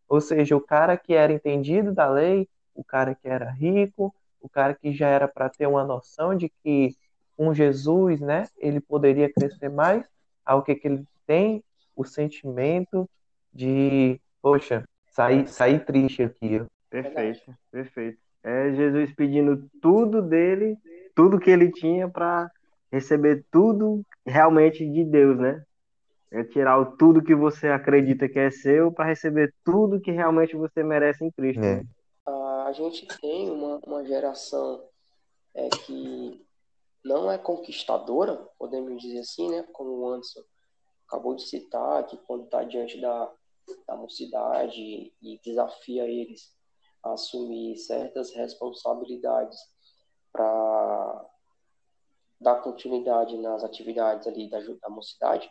[0.08, 4.48] Ou seja, o cara que era entendido da lei, o cara que era rico, o
[4.48, 6.96] cara que já era para ter uma noção de que
[7.36, 10.04] com Jesus, né, ele poderia crescer mais,
[10.44, 11.62] ao que que ele tem
[11.94, 13.08] o sentimento
[13.52, 16.62] de, poxa, sair, sair triste aqui.
[16.88, 18.18] Perfeito, perfeito.
[18.42, 20.76] É Jesus pedindo tudo dele,
[21.14, 22.50] tudo que ele tinha para
[22.90, 25.62] receber tudo realmente de Deus, né?
[26.32, 30.56] É tirar o tudo que você acredita que é seu para receber tudo que realmente
[30.56, 31.62] você merece em Cristo.
[31.62, 31.82] É.
[32.26, 34.80] A gente tem uma, uma geração
[35.54, 36.40] é, que
[37.04, 39.64] não é conquistadora, podemos dizer assim, né?
[39.72, 40.40] Como o Anderson
[41.06, 43.28] acabou de citar, que quando está diante da,
[43.86, 46.54] da mocidade e desafia eles
[47.02, 49.58] a assumir certas responsabilidades
[50.32, 51.30] para
[52.40, 55.50] dar continuidade nas atividades ali da, da mocidade,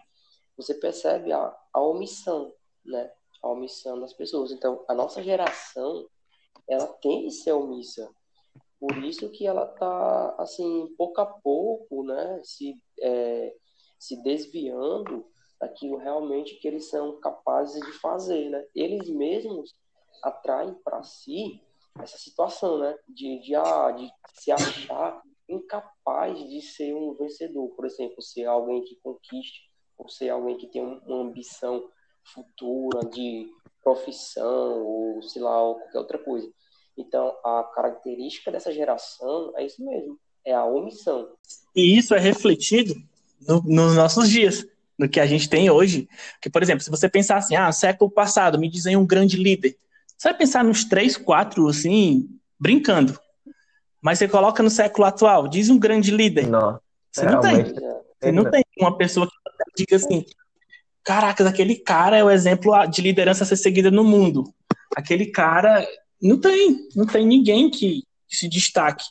[0.58, 2.53] você percebe a, a omissão,
[2.84, 3.12] né?
[3.41, 4.51] A omissão das pessoas.
[4.51, 6.10] Então, a nossa geração,
[6.67, 8.10] ela tem que ser omissa.
[8.79, 12.41] Por isso que ela tá, assim, pouco a pouco, né?
[12.43, 13.55] Se, é,
[13.97, 15.25] se desviando
[15.59, 18.65] daquilo realmente que eles são capazes de fazer, né?
[18.73, 19.75] Eles mesmos
[20.23, 21.61] atraem para si
[21.99, 22.97] essa situação, né?
[23.07, 28.83] De, de, ah, de se achar incapaz de ser um vencedor, por exemplo, ser alguém
[28.83, 31.89] que conquiste, ou ser alguém que tem uma ambição
[32.23, 33.49] futura de
[33.83, 36.49] profissão, ou sei lá, ou qualquer outra coisa.
[36.97, 41.33] Então, a característica dessa geração é isso mesmo, é a omissão.
[41.75, 42.93] E isso é refletido
[43.41, 44.65] no, nos nossos dias,
[44.99, 46.09] no que a gente tem hoje.
[46.41, 49.77] Que, por exemplo, se você pensar assim, ah, século passado, me dizem um grande líder.
[50.17, 53.17] Você vai pensar nos três, quatro, assim, brincando.
[54.01, 56.47] Mas você coloca no século atual, diz um grande líder.
[56.47, 56.77] Não.
[57.09, 57.63] Você não tem.
[57.63, 59.33] Você não tem uma pessoa que
[59.77, 60.25] diga assim,
[61.03, 64.53] caraca, aquele cara é o exemplo de liderança a ser seguida no mundo.
[64.95, 65.88] Aquele cara,
[66.21, 69.05] não tem, não tem ninguém que se destaque.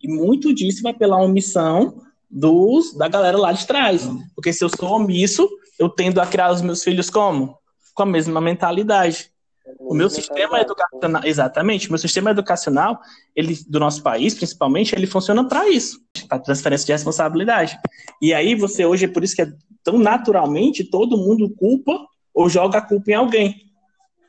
[0.00, 2.00] E muito disso vai pela omissão
[2.32, 4.08] dos, da galera lá de trás.
[4.34, 7.58] Porque se eu sou omisso, eu tendo a criar os meus filhos como?
[7.94, 9.30] Com a mesma mentalidade.
[9.78, 12.98] O meu sistema educacional, exatamente, o meu sistema educacional,
[13.34, 17.78] ele do nosso país, principalmente, ele funciona para isso, para transferência de responsabilidade.
[18.20, 19.52] E aí você hoje é por isso que é
[19.84, 21.96] tão naturalmente todo mundo culpa
[22.34, 23.56] ou joga a culpa em alguém.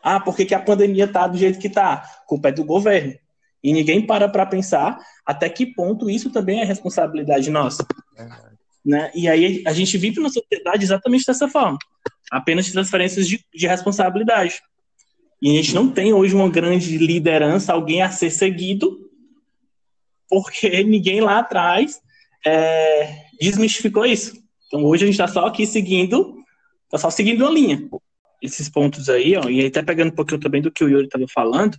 [0.03, 1.93] Ah, por que, que a pandemia tá do jeito que tá?
[1.93, 3.13] A culpa é do governo.
[3.63, 7.85] E ninguém para para pensar até que ponto isso também é responsabilidade nossa.
[8.85, 9.09] Né?
[9.15, 11.77] E aí a gente vive na sociedade exatamente dessa forma.
[12.29, 14.61] Apenas transferências de, de responsabilidade.
[15.41, 19.09] E a gente não tem hoje uma grande liderança, alguém a ser seguido,
[20.29, 22.01] porque ninguém lá atrás
[22.45, 24.33] é, desmistificou isso.
[24.67, 26.35] Então hoje a gente está só aqui seguindo,
[26.85, 27.87] está só seguindo uma linha.
[28.41, 31.25] Esses pontos aí, ó, e até pegando um pouquinho também do que o Yuri estava
[31.27, 31.77] falando,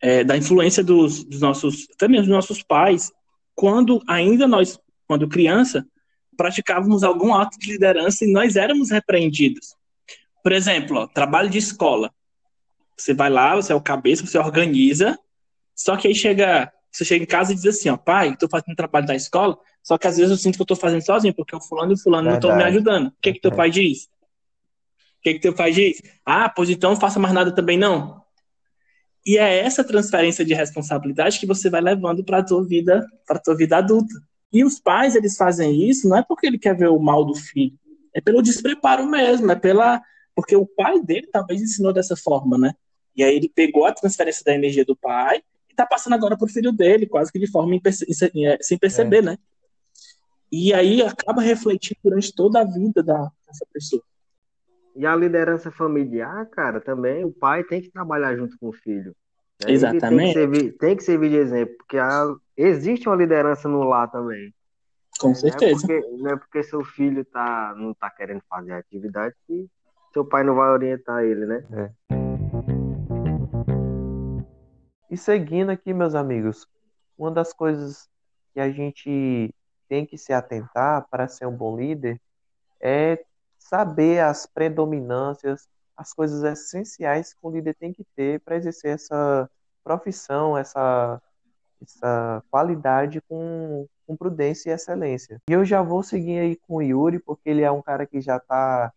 [0.00, 3.12] é, da influência dos, dos, nossos, mesmo dos nossos pais,
[3.54, 5.86] quando ainda nós, quando criança,
[6.36, 9.74] praticávamos algum ato de liderança e nós éramos repreendidos.
[10.42, 12.12] Por exemplo, ó, trabalho de escola.
[12.96, 15.18] Você vai lá, você é o cabeça, você organiza,
[15.74, 18.76] só que aí chega, você chega em casa e diz assim, ó, pai, estou fazendo
[18.76, 21.54] trabalho da escola, só que às vezes eu sinto que eu estou fazendo sozinho, porque
[21.54, 22.46] o fulano e o fulano Verdade.
[22.46, 23.08] não estão me ajudando.
[23.08, 24.04] O que que teu pai diz?
[24.04, 26.00] O que que teu pai diz?
[26.24, 28.22] Ah, pois então não faça mais nada também não.
[29.26, 33.40] E é essa transferência de responsabilidade que você vai levando para a tua vida, para
[33.40, 34.14] tua vida adulta.
[34.52, 37.34] E os pais, eles fazem isso não é porque ele quer ver o mal do
[37.34, 37.76] filho,
[38.14, 40.00] é pelo despreparo mesmo, é pela
[40.34, 42.74] porque o pai dele talvez ensinou dessa forma, né?
[43.16, 46.46] E aí ele pegou a transferência da energia do pai e tá passando agora pro
[46.46, 49.22] filho dele, quase que de forma é, sem perceber, é.
[49.22, 49.38] né?
[50.52, 54.02] E aí acaba refletindo durante toda a vida da, dessa pessoa.
[54.96, 59.14] E a liderança familiar, cara, também o pai tem que trabalhar junto com o filho.
[59.66, 60.00] Exatamente.
[60.08, 64.10] Tem que, servir, tem que servir de exemplo, porque a, existe uma liderança no lar
[64.10, 64.54] também.
[65.20, 65.86] Com certeza.
[65.86, 69.34] Não é porque, não é porque seu filho tá, não tá querendo fazer a atividade
[69.46, 69.66] que
[70.12, 71.64] seu pai não vai orientar ele, né?
[71.72, 71.90] É.
[75.10, 76.66] E seguindo aqui, meus amigos,
[77.18, 78.08] uma das coisas
[78.54, 79.54] que a gente
[79.88, 82.20] tem que se atentar para ser um bom líder
[82.80, 83.22] é
[83.68, 89.48] saber as predominâncias, as coisas essenciais que o líder tem que ter para exercer essa
[89.82, 91.20] profissão, essa,
[91.82, 95.40] essa qualidade com, com prudência e excelência.
[95.48, 98.20] E eu já vou seguir aí com o Yuri, porque ele é um cara que
[98.20, 98.92] já está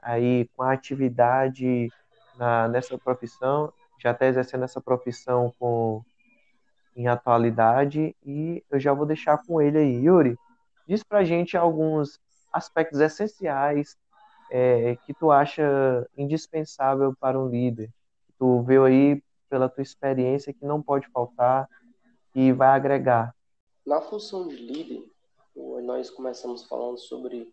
[0.00, 1.90] aí com a atividade
[2.36, 6.02] na, nessa profissão já está exercendo essa profissão com
[6.94, 10.04] em atualidade e eu já vou deixar com ele aí.
[10.04, 10.36] Yuri,
[10.86, 12.20] diz pra gente alguns
[12.52, 13.96] aspectos essenciais
[14.54, 17.90] é, que tu acha indispensável para um líder.
[18.38, 21.66] Tu viu aí pela tua experiência que não pode faltar
[22.34, 23.34] e vai agregar.
[23.86, 25.02] Na função de líder,
[25.56, 27.50] nós começamos falando sobre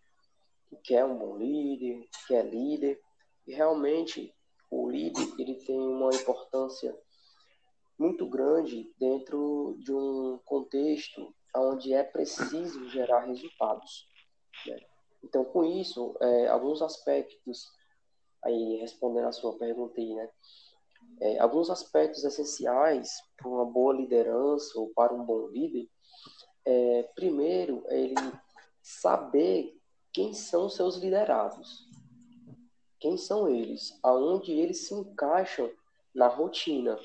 [0.69, 2.99] o que é um bom líder, o que é líder,
[3.47, 4.33] e realmente
[4.69, 6.93] o líder ele tem uma importância
[7.97, 14.05] muito grande dentro de um contexto onde é preciso gerar resultados.
[14.67, 14.79] Né?
[15.23, 17.67] Então, com isso, é, alguns aspectos,
[18.43, 20.29] aí respondendo a sua pergunta aí, né?
[21.21, 25.89] É, alguns aspectos essenciais para uma boa liderança ou para um bom líder,
[26.65, 28.15] é, primeiro, ele
[28.81, 29.77] saber
[30.13, 31.87] quem são seus liderados.
[32.99, 33.97] Quem são eles?
[34.03, 35.71] Aonde eles se encaixam
[36.13, 36.99] na rotina?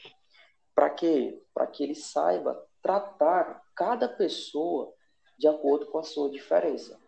[0.74, 1.42] Para quê?
[1.53, 4.92] Para que ele saiba tratar cada pessoa
[5.38, 6.98] de acordo com a sua diferença.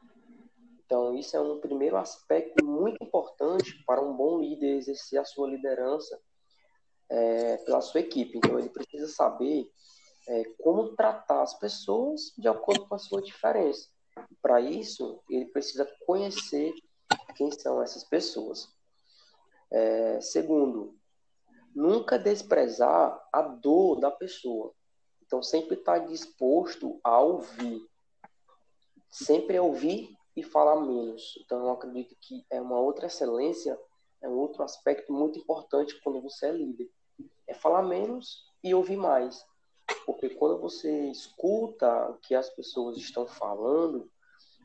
[0.86, 5.48] Então, isso é um primeiro aspecto muito importante para um bom líder exercer a sua
[5.48, 6.18] liderança
[7.10, 8.38] é, pela sua equipe.
[8.38, 9.68] Então, ele precisa saber
[10.28, 13.88] é, como tratar as pessoas de acordo com a sua diferença.
[14.40, 16.72] Para isso, ele precisa conhecer
[17.34, 18.72] quem são essas pessoas.
[19.72, 20.96] É, segundo,
[21.74, 24.72] nunca desprezar a dor da pessoa.
[25.26, 27.84] Então, sempre estar tá disposto a ouvir.
[29.10, 31.38] Sempre ouvir e falar menos.
[31.42, 33.78] Então, eu acredito que é uma outra excelência,
[34.22, 36.90] é um outro aspecto muito importante quando você é líder.
[37.46, 39.44] É falar menos e ouvir mais.
[40.04, 44.10] Porque quando você escuta o que as pessoas estão falando,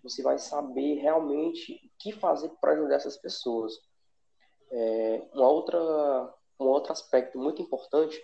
[0.04, 3.74] você vai saber realmente o que fazer para ajudar essas pessoas.
[4.72, 5.80] É, uma outra,
[6.60, 8.22] um outro aspecto muito importante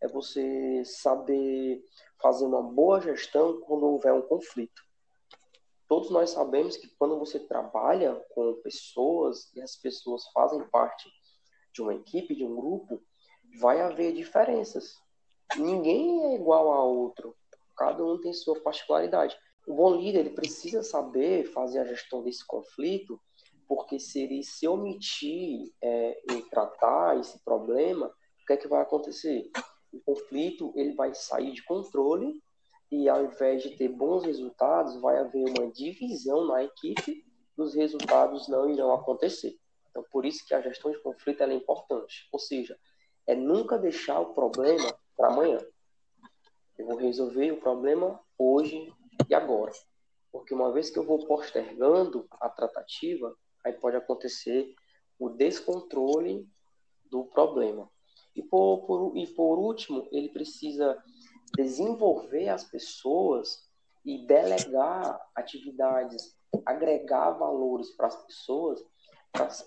[0.00, 1.82] é você saber
[2.20, 4.85] fazer uma boa gestão quando houver um conflito.
[5.88, 11.08] Todos nós sabemos que quando você trabalha com pessoas e as pessoas fazem parte
[11.72, 13.00] de uma equipe, de um grupo,
[13.60, 14.94] vai haver diferenças.
[15.56, 17.36] Ninguém é igual a outro.
[17.76, 19.36] Cada um tem sua particularidade.
[19.66, 23.20] O bom líder ele precisa saber fazer a gestão desse conflito,
[23.68, 28.82] porque se ele se omitir é, em tratar esse problema, o que é que vai
[28.82, 29.50] acontecer?
[29.92, 32.40] O conflito ele vai sair de controle
[32.90, 37.24] e ao invés de ter bons resultados, vai haver uma divisão na equipe,
[37.56, 39.56] os resultados não irão acontecer.
[39.90, 42.28] Então, por isso que a gestão de conflito é importante.
[42.32, 42.78] Ou seja,
[43.26, 45.58] é nunca deixar o problema para amanhã.
[46.78, 48.92] Eu vou resolver o problema hoje
[49.28, 49.72] e agora.
[50.30, 54.74] Porque uma vez que eu vou postergando a tratativa, aí pode acontecer
[55.18, 56.46] o descontrole
[57.10, 57.90] do problema.
[58.34, 61.02] E por, por, e por último, ele precisa
[61.54, 63.66] desenvolver as pessoas
[64.04, 68.84] e delegar atividades, agregar valores para as pessoas,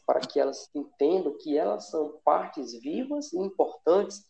[0.06, 4.24] para que elas entendam que elas são partes vivas e importantes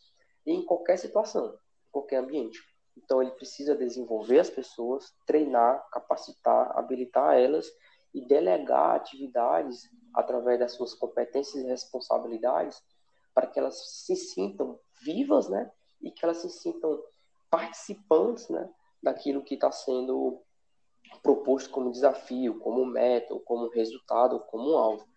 [0.46, 2.60] em qualquer situação, em qualquer ambiente.
[2.98, 7.72] Então, ele precisa desenvolver as pessoas, treinar, capacitar, habilitar elas
[8.14, 12.82] e delegar atividades através das suas competências e responsabilidades
[13.34, 15.72] para que elas se sintam vivas, né?
[16.02, 17.02] E que elas se sintam
[17.50, 18.70] participantes né,
[19.02, 20.42] daquilo que está sendo
[21.24, 25.08] proposto como desafio, como meta, como resultado, como alvo.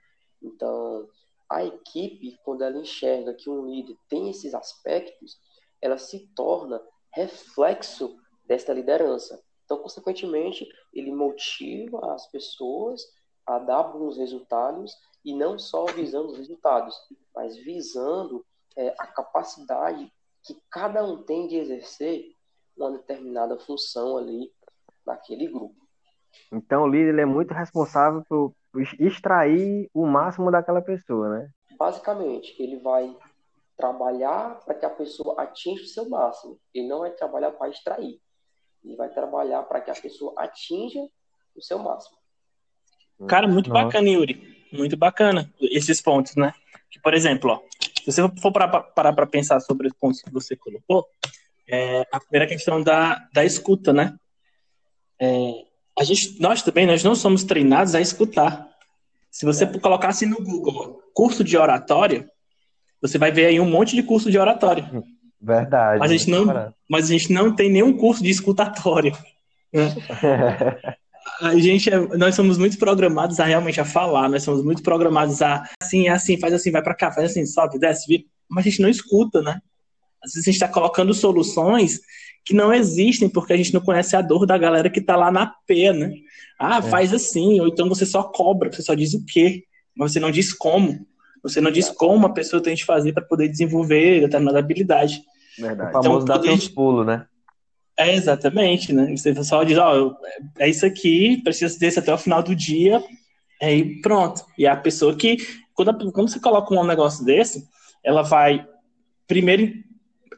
[0.43, 1.09] Então,
[1.49, 5.39] a equipe, quando ela enxerga que um líder tem esses aspectos,
[5.81, 6.81] ela se torna
[7.13, 9.43] reflexo desta liderança.
[9.65, 13.03] Então, consequentemente, ele motiva as pessoas
[13.47, 16.97] a dar bons resultados e não só visando os resultados,
[17.35, 18.45] mas visando
[18.77, 20.13] é, a capacidade
[20.45, 22.35] que cada um tem de exercer
[22.77, 24.51] uma determinada função ali
[25.07, 25.77] naquele grupo.
[26.51, 28.55] Então o líder é muito responsável por
[28.99, 31.51] extrair o máximo daquela pessoa, né?
[31.79, 33.15] Basicamente, ele vai
[33.77, 36.59] trabalhar para que a pessoa atinja o seu máximo.
[36.73, 38.21] Ele não vai trabalhar para extrair.
[38.85, 41.01] Ele vai trabalhar para que a pessoa atinja
[41.55, 42.17] o seu máximo.
[43.29, 43.85] Cara, muito Nossa.
[43.85, 44.67] bacana, Yuri.
[44.73, 46.55] Muito bacana esses pontos, né?
[46.91, 47.61] Que, por exemplo, ó,
[48.05, 51.07] se você for parar para pensar sobre os pontos que você colocou,
[51.69, 54.15] é, a primeira questão da, da escuta, né?
[55.21, 55.53] É,
[55.99, 58.69] a gente, nós também, nós não somos treinados a escutar.
[59.31, 59.79] Se você é.
[59.79, 62.29] colocasse no Google curso de oratória,
[63.01, 64.91] você vai ver aí um monte de curso de oratória.
[65.41, 65.99] Verdade.
[65.99, 69.17] Mas a gente não, mas a gente não tem nenhum curso de escutatório.
[69.73, 69.95] Né?
[71.43, 75.43] a gente é, nós somos muito programados a realmente a falar, nós somos muito programados
[75.43, 78.69] a assim, assim, faz assim, vai para cá, faz assim, sobe, desce, vira, mas a
[78.71, 79.61] gente não escuta, né?
[80.23, 82.01] Às vezes a gente está colocando soluções
[82.45, 85.33] que não existem porque a gente não conhece a dor da galera que está lá
[85.33, 86.13] na P, né?
[86.59, 86.83] Ah, é.
[86.83, 89.65] faz assim, ou então você só cobra, você só diz o quê,
[89.97, 91.05] mas você não diz como.
[91.43, 95.23] Você não diz como a pessoa tem que fazer para poder desenvolver determinada habilidade.
[95.59, 95.91] Verdade.
[95.91, 97.27] O famoso então, dar seus pulos, né?
[97.99, 99.15] É, exatamente, né?
[99.15, 100.17] Você só diz, ó,
[100.59, 103.03] é isso aqui, precisa desse até o final do dia,
[103.61, 104.45] aí pronto.
[104.57, 105.37] E a pessoa que,
[105.75, 107.69] quando, quando você coloca um negócio desse,
[108.03, 108.67] ela vai
[109.27, 109.73] primeiro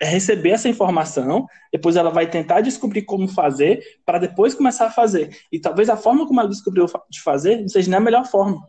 [0.02, 5.36] receber essa informação, depois ela vai tentar descobrir como fazer, para depois começar a fazer.
[5.50, 8.60] E talvez a forma como ela descobriu de fazer não seja nem a melhor forma.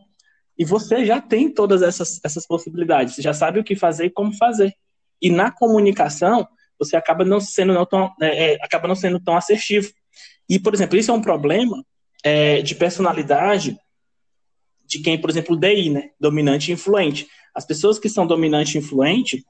[0.58, 4.10] E você já tem todas essas, essas possibilidades, você já sabe o que fazer e
[4.10, 4.74] como fazer.
[5.20, 6.46] E na comunicação,
[6.78, 9.92] você acaba não sendo não tão, é, é, acaba não sendo tão assertivo.
[10.48, 11.84] E, por exemplo, isso é um problema
[12.22, 13.76] é, de personalidade
[14.86, 16.10] de quem, por exemplo, DI, né?
[16.20, 17.26] Dominante e influente.
[17.54, 19.44] As pessoas que são dominante e influente,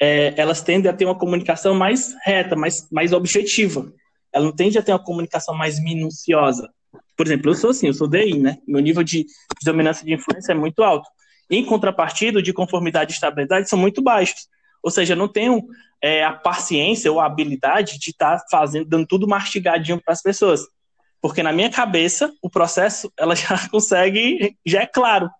[0.00, 3.90] é, elas tendem a ter uma comunicação mais reta, mais, mais objetiva.
[4.32, 6.68] Ela não tende a ter uma comunicação mais minuciosa.
[7.16, 8.58] Por exemplo, eu sou assim, eu sou DI, né?
[8.66, 11.08] Meu nível de, de dominância de influência é muito alto.
[11.50, 14.48] Em contrapartida, de conformidade e estabilidade são muito baixos.
[14.82, 15.62] Ou seja, eu não tenho
[16.02, 20.22] é, a paciência ou a habilidade de estar tá fazendo, dando tudo mastigadinho para as
[20.22, 20.62] pessoas.
[21.20, 25.30] Porque na minha cabeça, o processo, ela já consegue, já é claro.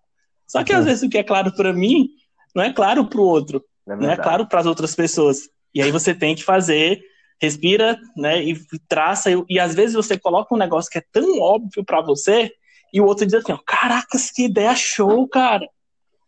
[0.47, 0.85] Só que às uhum.
[0.85, 2.09] vezes o que é claro para mim,
[2.55, 3.63] não é claro para o outro.
[3.87, 5.49] É não é claro para as outras pessoas.
[5.75, 7.01] E aí você tem que fazer
[7.41, 8.57] respira, né, e
[8.87, 12.49] traça, e, e, às vezes você coloca um negócio que é tão óbvio para você,
[12.93, 15.67] e o outro diz assim, ó, caracas, que ideia show, cara.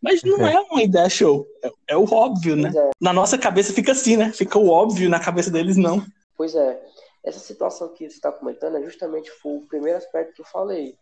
[0.06, 2.72] Mas não é uma ideia show, é, é o óbvio, né?
[2.74, 2.90] É.
[3.00, 4.32] Na nossa cabeça fica assim, né?
[4.32, 6.00] Fica o óbvio, na cabeça deles não.
[6.36, 6.80] Pois é.
[7.24, 10.94] Essa situação que você está comentando é justamente foi o primeiro aspecto que eu falei.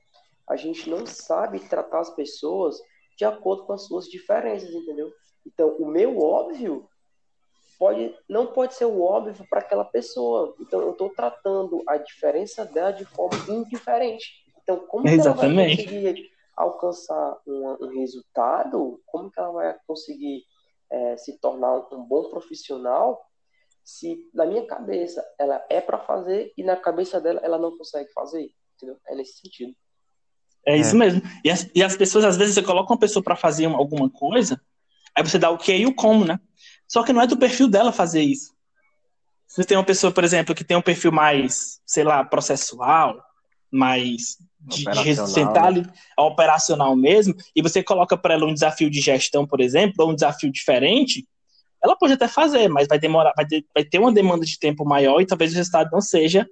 [0.49, 2.77] A gente não sabe tratar as pessoas
[3.19, 5.13] de acordo com as suas diferenças, entendeu?
[5.47, 6.89] Então, o meu óbvio
[7.79, 10.55] pode, não pode ser o óbvio para aquela pessoa.
[10.59, 14.45] Então, eu estou tratando a diferença dela de forma indiferente.
[14.63, 15.45] Então, como Exatamente.
[15.45, 19.01] ela vai conseguir alcançar um, um, resultado?
[19.07, 20.43] Como que ela vai conseguir
[20.91, 23.25] é, se tornar um, um bom profissional
[23.83, 28.11] se na minha cabeça ela é para fazer e na cabeça dela ela não consegue
[28.13, 28.51] fazer?
[28.77, 28.99] Entendeu?
[29.07, 29.75] É nesse sentido.
[30.67, 30.99] É isso é.
[30.99, 31.23] mesmo.
[31.45, 34.09] E as, e as pessoas, às vezes, você coloca uma pessoa para fazer uma, alguma
[34.09, 34.61] coisa,
[35.15, 36.41] aí você dá o que e o como, né?
[36.89, 38.55] Só que não é do perfil dela fazer isso.
[39.47, 43.23] Se você tem uma pessoa, por exemplo, que tem um perfil mais, sei lá, processual,
[43.71, 45.81] mais de, de sentar né?
[45.81, 45.87] ali,
[46.19, 50.15] operacional mesmo, e você coloca para ela um desafio de gestão, por exemplo, ou um
[50.15, 51.27] desafio diferente,
[51.83, 54.85] ela pode até fazer, mas vai demorar, vai ter, vai ter uma demanda de tempo
[54.85, 56.49] maior e talvez o resultado não seja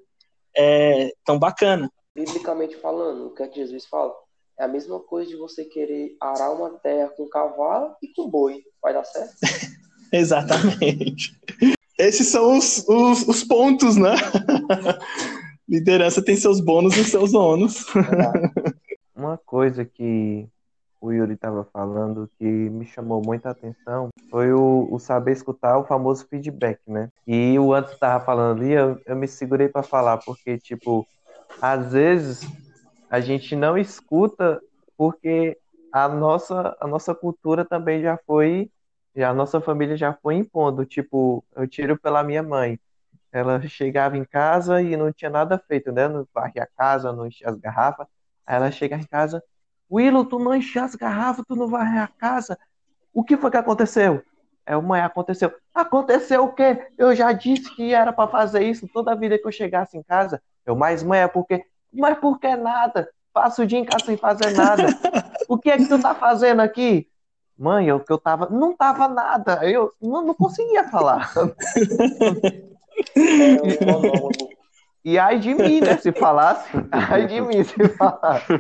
[0.55, 4.13] é, tão bacana biblicamente falando, o que, é que Jesus fala?
[4.59, 8.63] É a mesma coisa de você querer arar uma terra com cavalo e com boi.
[8.83, 9.35] Vai dar certo?
[10.13, 11.35] Exatamente.
[11.99, 14.15] Esses são os, os, os pontos, né?
[15.73, 17.87] Liderança tem seus bônus e seus ônus.
[19.17, 20.47] Uma coisa que
[21.01, 25.85] o Yuri estava falando que me chamou muita atenção foi o, o, saber escutar o
[25.85, 27.09] famoso feedback, né?
[27.27, 31.07] E o antes estava falando ali, eu, eu me segurei para falar, porque, tipo,
[31.59, 32.47] às vezes
[33.09, 34.61] a gente não escuta
[34.95, 35.57] porque
[35.91, 38.71] a nossa, a nossa cultura também já foi,
[39.17, 40.85] já a nossa família já foi impondo.
[40.85, 42.79] Tipo, eu tiro pela minha mãe.
[43.33, 46.07] Ela chegava em casa e não tinha nada feito, né?
[46.07, 48.07] Não varria a casa, não enchia as garrafas.
[48.47, 49.43] Aí ela chega em casa,
[49.91, 52.59] Willow, tu não encheu as garrafas, tu não varre a casa.
[53.13, 54.23] O que foi que aconteceu?
[54.67, 55.53] É, mãe, aconteceu.
[55.75, 56.87] Aconteceu o quê?
[56.97, 60.03] Eu já disse que era para fazer isso toda a vida que eu chegasse em
[60.03, 60.41] casa.
[60.65, 61.65] Eu, mas mãe, é porque.
[61.93, 63.09] Mas por que nada?
[63.33, 64.87] Passo o dia em casa sem fazer nada.
[65.49, 67.09] O que é que tu tá fazendo aqui?
[67.59, 68.49] Mãe, o que eu tava.
[68.49, 69.61] Não tava nada.
[69.69, 71.33] Eu não, não conseguia falar.
[75.05, 75.97] E ai de mim, né?
[75.99, 78.53] Se falasse, ai de mim se falasse.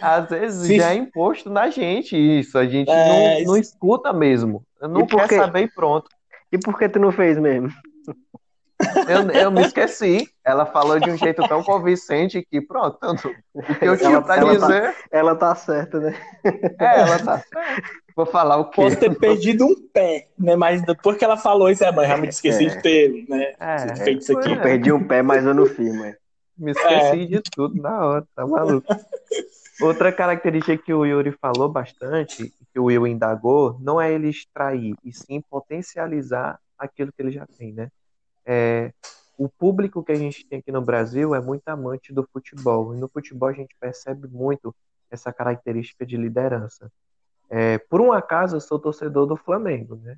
[0.00, 0.78] Às vezes Sim.
[0.78, 2.56] já é imposto na gente isso.
[2.56, 4.64] A gente é, não, não escuta mesmo.
[4.80, 6.08] Não quer saber e pronto.
[6.50, 7.68] E por que tu não fez mesmo?
[9.08, 10.28] Eu, eu me esqueci.
[10.44, 12.98] Ela falou de um jeito tão convincente que, pronto,
[13.54, 14.92] o que eu tinha ela, pra ela tá- dizer.
[14.92, 16.14] Tá, ela tá certa, né?
[16.78, 17.82] É, ela tá certa.
[18.14, 18.82] Vou falar o quê?
[18.82, 20.54] Posso ter perdido um pé, né?
[20.54, 22.68] Mas depois que ela falou isso, é, mãe, realmente esqueci é.
[22.68, 23.54] de ter, né?
[23.58, 24.52] É, feito isso aqui.
[24.52, 26.14] Eu perdi um pé, mas eu não fiz, mãe.
[26.58, 27.26] Me esqueci é.
[27.26, 28.86] de tudo na hora, tá maluco?
[29.80, 34.94] Outra característica que o Yuri falou bastante, que o Will indagou, não é ele extrair,
[35.02, 37.88] e sim potencializar aquilo que ele já tem, né?
[38.44, 38.92] É,
[39.36, 42.94] o público que a gente tem aqui no Brasil é muito amante do futebol.
[42.94, 44.74] E no futebol a gente percebe muito
[45.10, 46.90] essa característica de liderança.
[47.50, 50.16] É, por um acaso, eu sou torcedor do Flamengo, né?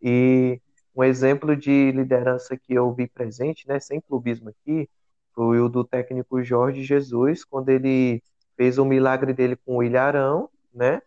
[0.00, 0.60] E
[0.94, 4.88] um exemplo de liderança que eu vi presente, né, sem clubismo aqui,
[5.34, 8.22] foi o do técnico Jorge Jesus, quando ele
[8.56, 11.00] fez o milagre dele com o Ilharão, né?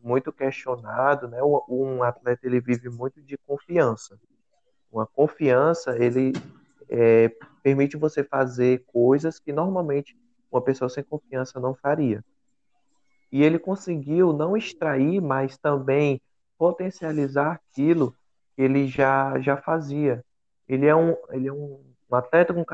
[0.00, 1.38] Muito questionado, né?
[1.42, 4.18] Um atleta ele vive muito de confiança.
[4.90, 6.32] Uma confiança, ele
[6.88, 7.30] é,
[7.62, 10.16] permite você fazer coisas que normalmente
[10.50, 12.24] uma pessoa sem confiança não faria.
[13.30, 16.20] E ele conseguiu não extrair, mas também
[16.56, 18.14] potencializar aquilo
[18.54, 20.24] que ele já, já fazia.
[20.68, 21.80] Ele é um, ele é um,
[22.10, 22.64] um atleta com,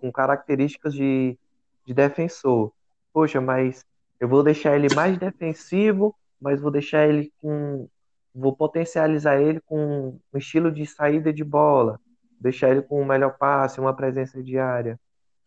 [0.00, 1.38] com características de,
[1.84, 2.72] de defensor.
[3.12, 3.84] Poxa, mas
[4.18, 7.88] eu vou deixar ele mais defensivo, mas vou deixar ele com
[8.34, 12.00] vou potencializar ele com um estilo de saída de bola,
[12.40, 14.98] deixar ele com um melhor passe, uma presença diária.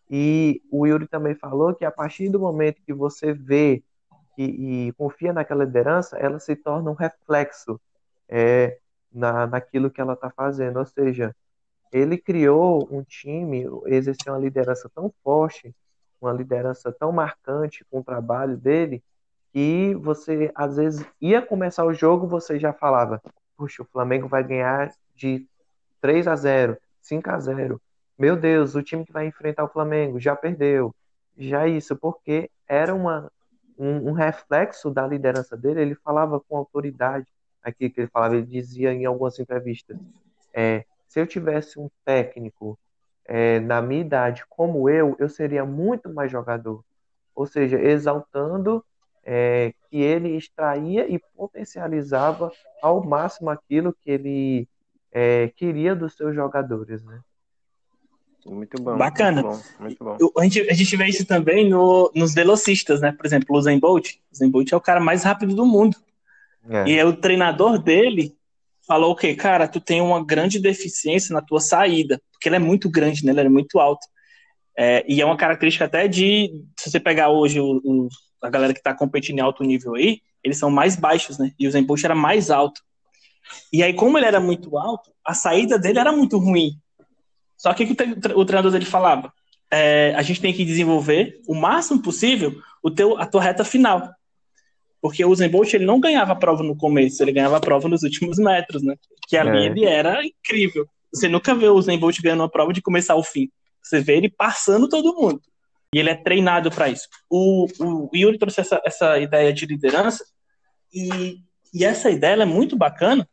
[0.10, 3.84] E o Yuri também falou que a partir do momento que você vê
[4.38, 7.80] e, e confia naquela liderança, ela se torna um reflexo
[8.30, 8.78] é,
[9.12, 10.78] na, naquilo que ela está fazendo.
[10.78, 11.36] Ou seja,
[11.92, 15.74] ele criou um time, exerceu uma liderança tão forte,
[16.22, 19.04] uma liderança tão marcante com o trabalho dele,
[19.56, 23.22] e você às vezes ia começar o jogo, você já falava:
[23.58, 25.48] "Puxa, o Flamengo vai ganhar de
[26.02, 27.82] 3 a 0, 5 a 0.
[28.20, 30.94] Meu Deus, o time que vai enfrentar o Flamengo já perdeu".
[31.38, 33.32] Já isso, porque era uma
[33.78, 37.26] um, um reflexo da liderança dele, ele falava com autoridade
[37.64, 39.98] aqui que ele falava, ele dizia em algumas entrevistas,
[40.54, 42.78] é, se eu tivesse um técnico
[43.26, 46.84] é, na minha idade, como eu, eu seria muito mais jogador.
[47.34, 48.84] Ou seja, exaltando
[49.26, 52.52] é, que ele extraía e potencializava
[52.82, 54.68] ao máximo aquilo que ele
[55.12, 57.20] é, queria dos seus jogadores, né?
[58.46, 58.96] Muito bom.
[58.96, 59.42] Bacana.
[59.42, 60.40] Muito bom, muito bom.
[60.40, 63.12] a, gente, a gente vê isso também no, nos velocistas, né?
[63.12, 64.18] Por exemplo, o Zen Bolt.
[64.32, 65.98] O Zen Bolt é o cara mais rápido do mundo.
[66.70, 66.90] É.
[66.90, 68.36] E é o treinador dele
[68.88, 69.36] falou o quê?
[69.36, 73.32] Cara, tu tem uma grande deficiência na tua saída, porque ele é muito grande, né?
[73.32, 74.06] Ele é muito alto.
[74.78, 78.08] É, e é uma característica até de, se você pegar hoje o, o,
[78.46, 81.52] a galera que está competindo em alto nível aí, eles são mais baixos, né?
[81.58, 82.82] E o Zen Bolt era mais alto.
[83.72, 86.80] E aí, como ele era muito alto, a saída dele era muito ruim.
[87.58, 89.34] Só que o, o treinador dele falava:
[89.72, 94.14] é, a gente tem que desenvolver o máximo possível o teu, a tua reta final.
[95.02, 97.88] Porque o Usain Bolt ele não ganhava a prova no começo, ele ganhava a prova
[97.88, 98.96] nos últimos metros, né?
[99.28, 99.66] Que ali é.
[99.66, 100.88] ele era incrível.
[101.14, 103.50] Você nunca vê o Usain Bolt ganhando uma prova de começar ao fim.
[103.82, 105.42] Você vê ele passando todo mundo.
[105.94, 107.08] E ele é treinado para isso.
[107.30, 110.24] O, o Yuri trouxe essa, essa ideia de liderança
[110.94, 111.38] e,
[111.74, 113.28] e essa ideia é muito bacana,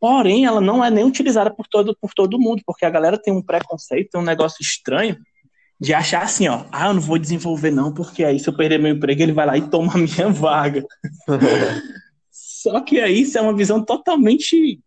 [0.00, 3.32] porém ela não é nem utilizada por todo, por todo mundo, porque a galera tem
[3.32, 5.16] um preconceito, tem um negócio estranho
[5.80, 8.78] de achar assim, ó, ah, eu não vou desenvolver não, porque aí se eu perder
[8.78, 10.84] meu emprego, ele vai lá e toma a minha vaga.
[12.30, 14.80] Só que aí isso é uma visão totalmente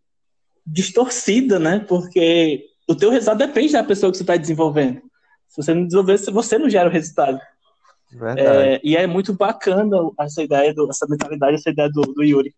[0.66, 1.78] distorcida, né?
[1.78, 5.00] Porque o teu resultado depende da pessoa que você está desenvolvendo.
[5.48, 7.40] Se você não desenvolver, você não gera o resultado.
[8.36, 12.54] É, e é muito bacana essa ideia, do, essa mentalidade, essa ideia do, do Yuri.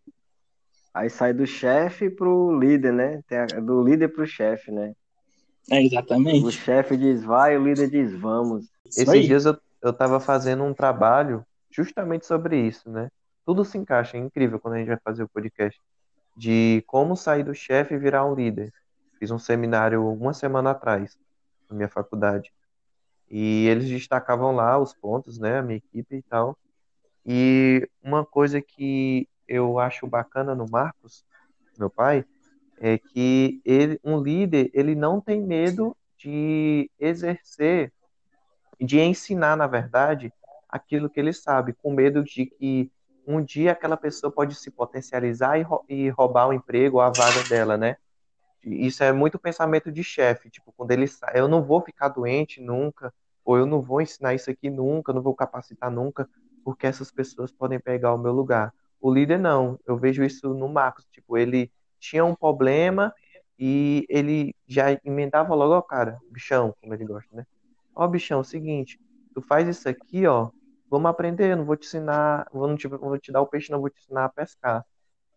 [0.95, 3.22] Aí sai do chefe pro líder, né?
[3.30, 4.93] A, do líder pro chefe, né?
[5.70, 6.45] É, exatamente.
[6.45, 8.66] O chefe diz vai, o líder diz vamos.
[8.86, 13.09] Esses dias eu, eu tava fazendo um trabalho justamente sobre isso, né?
[13.45, 15.80] Tudo se encaixa, é incrível quando a gente vai fazer o podcast.
[16.36, 18.72] De como sair do chefe e virar um líder.
[19.18, 21.18] Fiz um seminário uma semana atrás,
[21.68, 22.51] na minha faculdade.
[23.31, 25.59] E eles destacavam lá os pontos, né?
[25.59, 26.59] A minha equipe e tal.
[27.24, 31.24] E uma coisa que eu acho bacana no Marcos,
[31.78, 32.24] meu pai,
[32.78, 37.93] é que ele, um líder ele não tem medo de exercer,
[38.81, 40.33] de ensinar, na verdade,
[40.68, 42.91] aquilo que ele sabe, com medo de que
[43.26, 45.59] um dia aquela pessoa pode se potencializar
[45.89, 47.97] e, roubar o emprego ou a vaga dela, né?
[48.64, 52.61] Isso é muito pensamento de chefe, tipo, quando ele sai, eu não vou ficar doente
[52.61, 53.12] nunca,
[53.57, 56.28] eu não vou ensinar isso aqui nunca, não vou capacitar nunca,
[56.64, 58.72] porque essas pessoas podem pegar o meu lugar.
[59.01, 63.14] O líder não, eu vejo isso no Marcos, tipo, ele tinha um problema
[63.59, 67.46] e ele já emendava logo, ó, cara, bichão, como ele gosta, né?
[67.94, 68.98] Ó, bichão, é o seguinte,
[69.34, 70.51] tu faz isso aqui, ó,
[70.90, 73.90] vamos aprender, não vou te ensinar, vou te, vou te dar o peixe, não vou
[73.90, 74.84] te ensinar a pescar.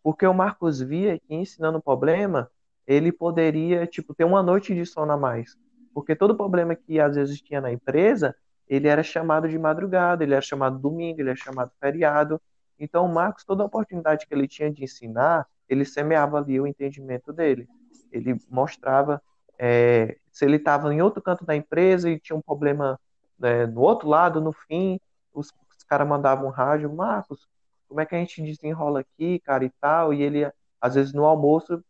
[0.02, 2.50] Porque o Marcos via que ensinando o problema,
[2.86, 5.58] ele poderia, tipo, ter uma noite de sono a mais.
[5.94, 8.36] Porque todo problema que às vezes tinha na empresa,
[8.68, 12.42] ele era chamado de madrugada, ele era chamado domingo, ele era chamado feriado.
[12.80, 16.68] Então, o Marcos, toda a oportunidade que ele tinha de ensinar, ele semeava ali o
[16.68, 17.68] entendimento dele.
[18.12, 19.22] Ele mostrava
[19.58, 23.00] é, se ele estava em outro canto da empresa e tinha um problema
[23.38, 25.00] né, no outro lado, no fim,
[25.34, 27.48] os, os caras mandavam um rádio, Marcos,
[27.88, 31.26] como é que a gente desenrola aqui, cara, e tal, e ele, às vezes, no
[31.26, 31.84] almoço,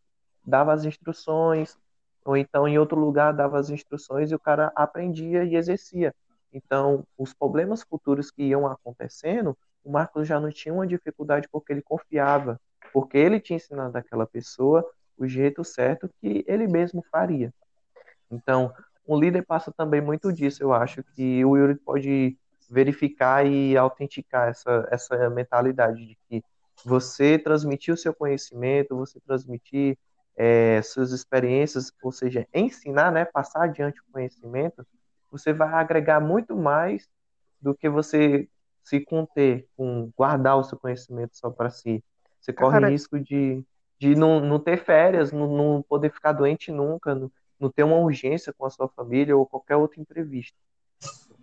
[0.44, 1.78] dava as instruções,
[2.24, 6.14] ou então em outro lugar dava as instruções e o cara aprendia e exercia.
[6.52, 11.72] Então, os problemas futuros que iam acontecendo, o Marcos já não tinha uma dificuldade porque
[11.72, 12.60] ele confiava
[12.92, 17.52] porque ele tinha ensinado aquela pessoa o jeito certo que ele mesmo faria.
[18.30, 18.72] Então,
[19.06, 22.38] um líder passa também muito disso, eu acho que o Yuri pode
[22.70, 26.44] verificar e autenticar essa, essa mentalidade de que
[26.84, 29.98] você transmitir o seu conhecimento, você transmitir
[30.36, 34.86] é, suas experiências, ou seja, ensinar, né, passar adiante o conhecimento,
[35.30, 37.08] você vai agregar muito mais
[37.60, 38.48] do que você
[38.82, 42.04] se conter com guardar o seu conhecimento só para si.
[42.40, 42.88] Você corre Cara...
[42.88, 43.64] risco de,
[43.98, 47.96] de não, não ter férias, não, não poder ficar doente nunca, não, não ter uma
[47.96, 50.56] urgência com a sua família ou qualquer outro imprevisto.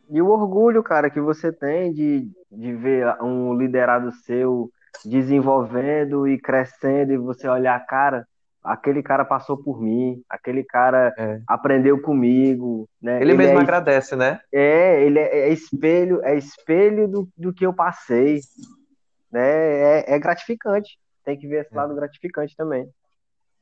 [0.10, 4.72] E o orgulho, cara, que você tem de, de ver um liderado seu
[5.06, 8.28] desenvolvendo e crescendo e você olhar, cara,
[8.64, 11.41] aquele cara passou por mim, aquele cara é.
[11.47, 13.22] aprendeu comigo, né?
[13.22, 14.39] Ele, ele mesmo é, agradece, né?
[14.51, 18.41] É, ele é, é espelho, é espelho do, do que eu passei
[19.32, 20.99] né, é, é gratificante.
[21.24, 21.78] Tem que ver esse é.
[21.78, 22.91] lado gratificante também.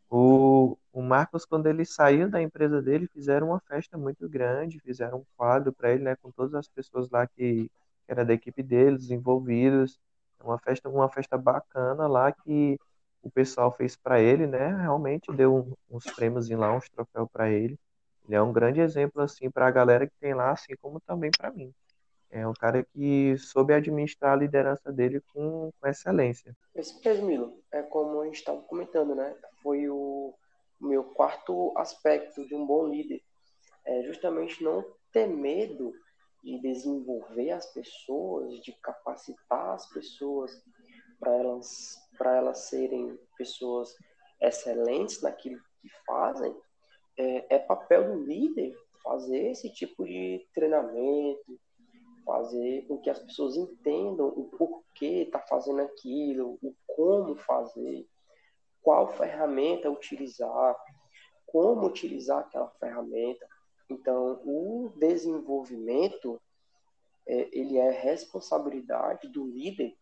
[0.10, 5.20] O, o Marcos, quando ele saiu da empresa dele, fizeram uma festa muito grande, fizeram
[5.20, 7.70] um quadro para ele, né, com todas as pessoas lá que,
[8.06, 10.00] que era da equipe deles, envolvidos.
[10.44, 12.80] Uma festa, uma festa bacana lá que
[13.22, 14.82] o pessoal fez para ele, né?
[14.82, 17.78] Realmente deu uns prêmios lá, uns troféus para ele.
[18.26, 21.32] Ele é um grande exemplo assim para a galera que tem lá, assim como também
[21.32, 21.74] para mim.
[22.30, 26.56] É um cara que soube administrar a liderança dele com, com excelência.
[26.76, 29.36] Esse mesmo, Milo, é como a gente estava comentando, né?
[29.64, 30.36] Foi o
[30.80, 33.22] meu quarto aspecto de um bom líder.
[33.84, 35.92] É justamente não ter medo
[36.44, 40.52] de desenvolver as pessoas, de capacitar as pessoas
[41.20, 43.96] para elas, para elas serem pessoas
[44.42, 46.56] excelentes naquilo que fazem.
[47.18, 51.60] É, é papel do líder fazer esse tipo de treinamento,
[52.26, 58.08] fazer com que as pessoas entendam o porquê está fazendo aquilo, o como fazer,
[58.82, 60.76] qual ferramenta utilizar,
[61.46, 63.48] como utilizar aquela ferramenta.
[63.90, 66.40] Então, o desenvolvimento
[67.28, 69.96] é, ele é responsabilidade do líder,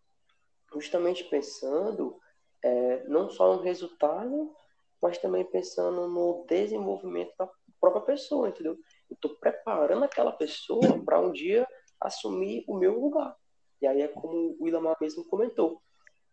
[0.73, 2.19] justamente pensando
[2.63, 4.53] é, não só no resultado,
[5.01, 7.49] mas também pensando no desenvolvimento da
[7.79, 8.73] própria pessoa, entendeu?
[9.09, 11.67] Eu estou preparando aquela pessoa para um dia
[11.99, 13.35] assumir o meu lugar.
[13.81, 15.81] E aí é como o Ilamar mesmo comentou,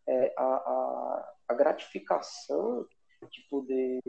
[0.07, 2.87] é, a, a, a gratificação
[3.31, 4.01] de poder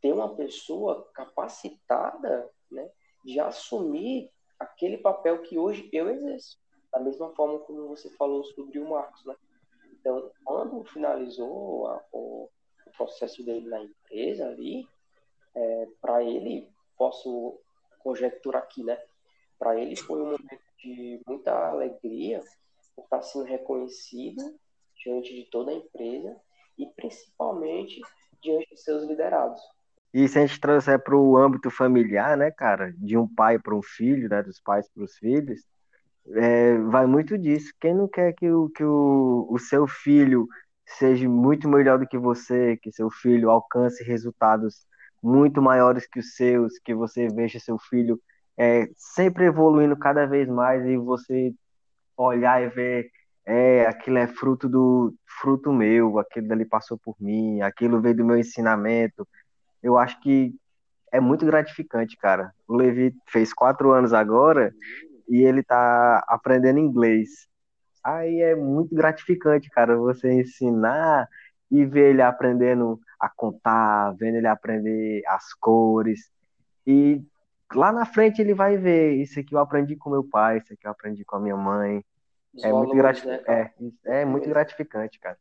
[0.00, 2.90] ter uma pessoa capacitada né,
[3.24, 6.58] de assumir aquele papel que hoje eu exerço.
[6.90, 9.24] Da mesma forma como você falou sobre o Marcos.
[9.24, 9.34] Né?
[10.00, 12.48] Então, quando finalizou a, o,
[12.86, 14.88] o, processo dele na empresa ali,
[15.54, 17.58] é, para ele, posso
[17.98, 18.98] conjecturar aqui, né?
[19.58, 22.42] Para ele foi um momento de muita alegria
[22.94, 24.58] por estar sendo reconhecido
[24.96, 26.36] diante de toda a empresa
[26.76, 28.00] e principalmente
[28.40, 29.60] diante de seus liderados.
[30.12, 33.74] E se a gente trouxer para o âmbito familiar, né, cara, de um pai para
[33.74, 35.60] um filho, né, dos pais para os filhos,
[36.34, 37.72] é, vai muito disso.
[37.80, 40.46] Quem não quer que, o, que o, o seu filho
[40.86, 44.86] seja muito melhor do que você, que seu filho alcance resultados
[45.22, 48.20] muito maiores que os seus, que você veja seu filho
[48.56, 51.52] é, sempre evoluindo cada vez mais e você
[52.16, 53.10] olhar e ver
[53.46, 58.24] é, aquilo é fruto do fruto meu, aquilo dali passou por mim, aquilo veio do
[58.24, 59.26] meu ensinamento.
[59.82, 60.54] Eu acho que
[61.10, 62.52] é muito gratificante, cara.
[62.66, 64.74] O Levi fez quatro anos agora
[65.28, 67.46] e ele tá aprendendo inglês.
[68.02, 71.28] Aí é muito gratificante, cara, você ensinar
[71.70, 76.30] e ver ele aprendendo a contar, vendo ele aprender as cores.
[76.86, 77.20] E
[77.74, 80.86] lá na frente ele vai ver isso aqui eu aprendi com meu pai, isso aqui
[80.86, 82.02] eu aprendi com a minha mãe.
[82.54, 83.44] Os é muito gratificante.
[83.46, 83.70] Né,
[84.06, 85.36] é, é muito gratificante, cara.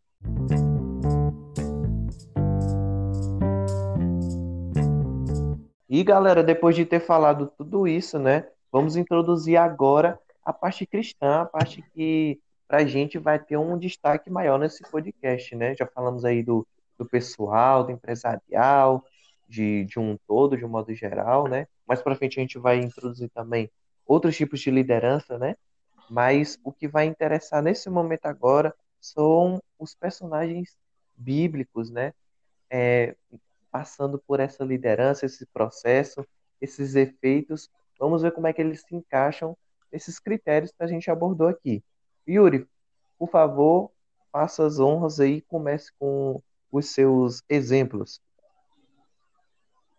[5.89, 11.41] E galera, depois de ter falado tudo isso, né, vamos introduzir agora a parte cristã,
[11.41, 15.75] a parte que pra gente vai ter um destaque maior nesse podcast, né?
[15.75, 19.03] Já falamos aí do, do pessoal, do empresarial,
[19.47, 21.67] de, de um todo, de um modo geral, né?
[21.87, 23.69] Mais para frente a gente vai introduzir também
[24.05, 25.55] outros tipos de liderança, né?
[26.09, 30.77] Mas o que vai interessar nesse momento agora são os personagens
[31.15, 32.13] bíblicos, né?
[32.69, 33.15] É,
[33.71, 36.25] passando por essa liderança, esse processo,
[36.61, 37.69] esses efeitos.
[37.99, 39.57] Vamos ver como é que eles se encaixam
[39.91, 41.83] nesses critérios que a gente abordou aqui.
[42.27, 42.67] Yuri,
[43.17, 43.91] por favor,
[44.31, 46.41] faça as honras aí e comece com
[46.71, 48.21] os seus exemplos.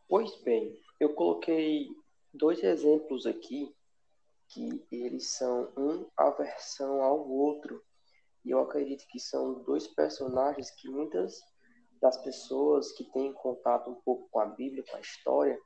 [0.09, 1.89] Pois bem, eu coloquei
[2.33, 3.75] dois exemplos aqui
[4.49, 7.83] que eles são um aversão ao outro.
[8.45, 11.43] E eu acredito que são dois personagens que muitas
[12.01, 15.59] das pessoas que têm contato um pouco com a Bíblia, com a história,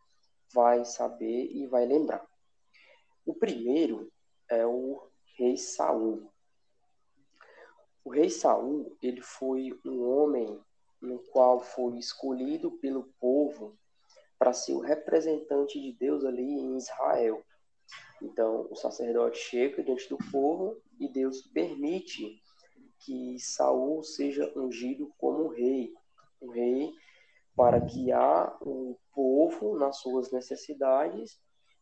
[0.53, 2.27] vai saber e vai lembrar.
[3.25, 4.13] O primeiro
[4.49, 6.31] é o rei Saul.
[8.05, 10.61] O rei Saul, ele foi um homem
[11.01, 13.79] no qual foi escolhido pelo povo
[14.39, 17.45] para ser o representante de Deus ali em Israel.
[18.21, 22.41] Então, o sacerdote chega diante do povo e Deus permite
[22.99, 25.93] que Saul seja ungido como rei,
[26.41, 26.93] um rei
[27.57, 31.39] para guiar o povo nas suas necessidades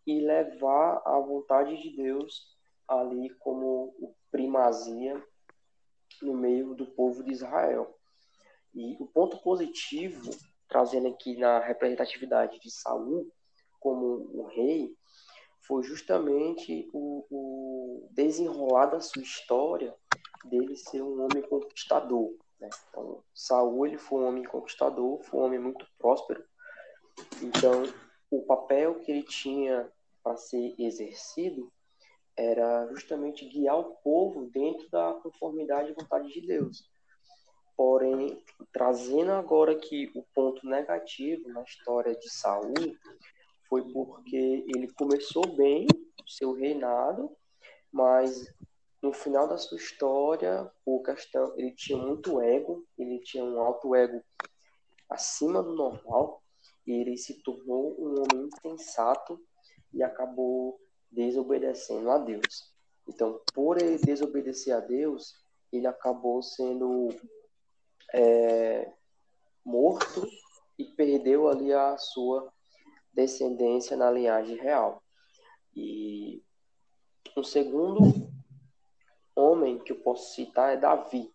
[0.07, 2.57] e levar a vontade de Deus
[2.89, 5.23] ali como primazia
[6.23, 7.97] no meio do povo de Israel.
[8.75, 10.31] E o ponto positivo
[10.71, 13.29] trazendo aqui na representatividade de Saul
[13.81, 14.95] como o rei,
[15.67, 19.95] foi justamente o, o desenrolar da sua história
[20.45, 22.33] dele ser um homem conquistador.
[22.61, 22.69] Né?
[22.89, 26.45] Então, Saul ele foi um homem conquistador, foi um homem muito próspero.
[27.43, 27.83] Então,
[28.31, 29.91] o papel que ele tinha
[30.23, 31.73] para ser exercido
[32.37, 36.89] era justamente guiar o povo dentro da conformidade e vontade de Deus.
[37.77, 38.43] Porém,
[38.73, 42.75] trazendo agora aqui o ponto negativo na história de Saul,
[43.69, 47.35] foi porque ele começou bem o seu reinado,
[47.91, 48.53] mas
[49.03, 53.95] no final da sua história, por questão, ele tinha muito ego, ele tinha um alto
[53.95, 54.23] ego
[55.09, 56.43] acima do normal,
[56.87, 59.41] e ele se tornou um homem insensato
[59.93, 60.81] e acabou
[61.11, 62.73] desobedecendo a Deus.
[63.09, 65.35] Então, por ele desobedecer a Deus,
[65.73, 67.09] ele acabou sendo
[68.13, 68.93] é,
[69.65, 70.29] morto
[70.79, 72.53] e perdeu ali a sua
[73.13, 75.03] descendência na linhagem real.
[75.75, 76.43] E
[77.37, 78.30] um segundo
[79.41, 81.31] homem que eu posso citar é Davi.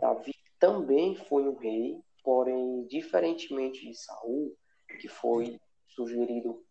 [0.00, 4.56] Davi também foi um rei, porém, diferentemente de Saul,
[5.00, 6.64] que foi sugerido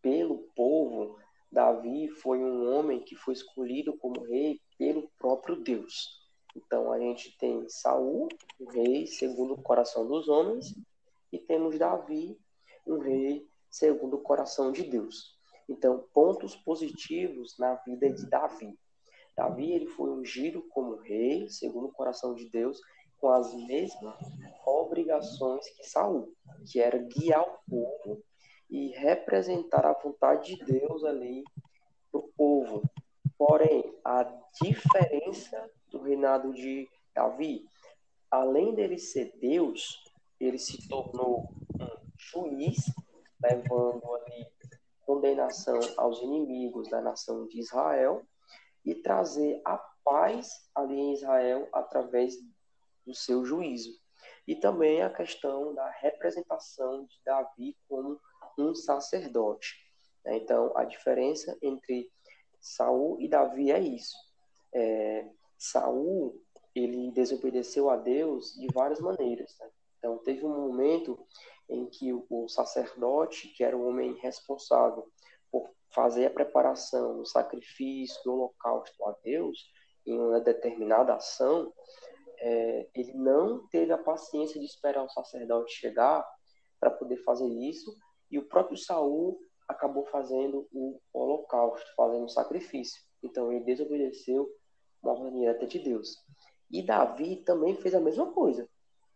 [0.00, 1.16] pelo povo,
[1.50, 6.20] Davi foi um homem que foi escolhido como rei pelo próprio Deus.
[6.56, 10.74] Então a gente tem Saul, o rei segundo o coração dos homens,
[11.30, 12.38] e temos Davi,
[12.86, 15.38] um rei segundo o coração de Deus.
[15.68, 18.78] Então, pontos positivos na vida de Davi.
[19.36, 22.80] Davi ele foi ungido como rei, segundo o coração de Deus,
[23.18, 24.16] com as mesmas
[24.66, 26.34] obrigações que Saul,
[26.70, 28.22] que era guiar o povo
[28.68, 31.44] e representar a vontade de Deus ali
[32.10, 32.82] para o povo.
[33.38, 34.24] Porém, a
[34.60, 37.64] diferença do reinado de Davi,
[38.30, 40.02] além dele ser Deus,
[40.40, 42.78] ele se tornou um juiz,
[43.40, 44.46] levando ali
[45.06, 48.22] condenação aos inimigos da nação de Israel
[48.84, 52.34] e trazer a paz ali em Israel através
[53.06, 53.92] do seu juízo.
[54.46, 58.20] E também a questão da representação de Davi como
[58.58, 59.76] um sacerdote.
[60.24, 60.38] Né?
[60.38, 62.10] Então, a diferença entre
[62.60, 64.16] Saul e Davi é isso.
[64.74, 65.28] É,
[65.58, 66.40] Saul
[66.74, 69.56] ele desobedeceu a Deus de várias maneiras.
[69.60, 69.70] Né?
[69.98, 71.18] Então, teve um momento
[71.68, 75.08] em que o sacerdote, que era o homem responsável
[75.94, 79.70] fazer a preparação, o sacrifício, do holocausto a Deus,
[80.06, 81.72] em uma determinada ação,
[82.38, 86.26] é, ele não teve a paciência de esperar o sacerdote chegar
[86.80, 87.94] para poder fazer isso,
[88.30, 89.38] e o próprio Saul
[89.68, 93.00] acabou fazendo o holocausto, fazendo o sacrifício.
[93.22, 94.48] Então ele desobedeceu
[95.02, 96.16] uma ordem direta de Deus.
[96.70, 98.68] E Davi também fez a mesma coisa.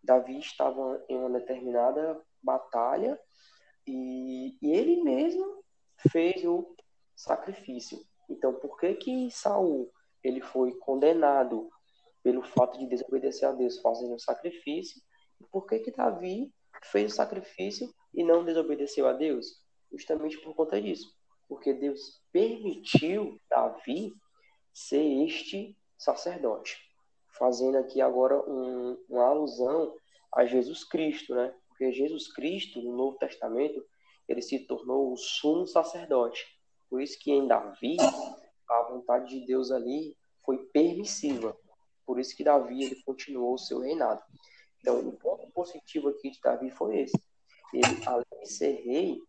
[0.02, 3.18] Davi estava em uma determinada batalha
[3.86, 5.64] e, e ele mesmo
[6.10, 6.74] fez o
[7.14, 7.98] sacrifício.
[8.28, 9.90] Então, por que que Saul
[10.22, 11.70] ele foi condenado
[12.22, 15.00] pelo fato de desobedecer a Deus fazendo o sacrifício?
[15.50, 16.52] Por que que Davi
[16.84, 19.62] fez o sacrifício e não desobedeceu a Deus?
[19.92, 21.14] Justamente por conta disso.
[21.48, 24.12] Porque Deus permitiu Davi
[24.72, 26.76] ser este sacerdote.
[27.38, 29.94] Fazendo aqui agora um, uma alusão
[30.34, 31.54] a Jesus Cristo, né?
[31.68, 33.84] Porque Jesus Cristo, no Novo Testamento,
[34.28, 36.46] ele se tornou o sumo sacerdote.
[36.88, 37.96] Por isso que em Davi,
[38.68, 41.56] a vontade de Deus ali foi permissiva.
[42.04, 44.22] Por isso que Davi ele continuou o seu reinado.
[44.80, 47.20] Então, o ponto positivo aqui de Davi foi esse.
[47.72, 49.20] Ele, além de ser rei,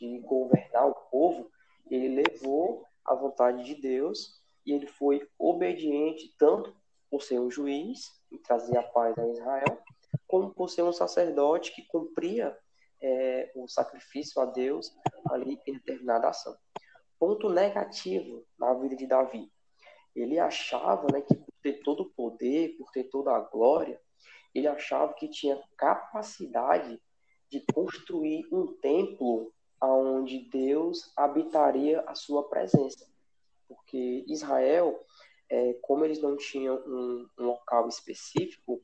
[0.00, 1.50] de governar o povo,
[1.88, 6.74] ele levou a vontade de Deus e ele foi obediente tanto
[7.10, 9.82] por ser um juiz e trazer a paz a Israel,
[10.26, 12.56] como por ser um sacerdote que cumpria
[13.04, 14.90] é, o sacrifício a Deus
[15.30, 16.56] ali em determinada ação.
[17.18, 19.52] Ponto negativo na vida de Davi.
[20.16, 24.00] Ele achava né, que por ter todo o poder, por ter toda a glória,
[24.54, 26.98] ele achava que tinha capacidade
[27.50, 29.52] de construir um templo
[29.82, 33.06] onde Deus habitaria a sua presença.
[33.68, 35.04] Porque Israel,
[35.50, 38.80] é, como eles não tinham um, um local específico,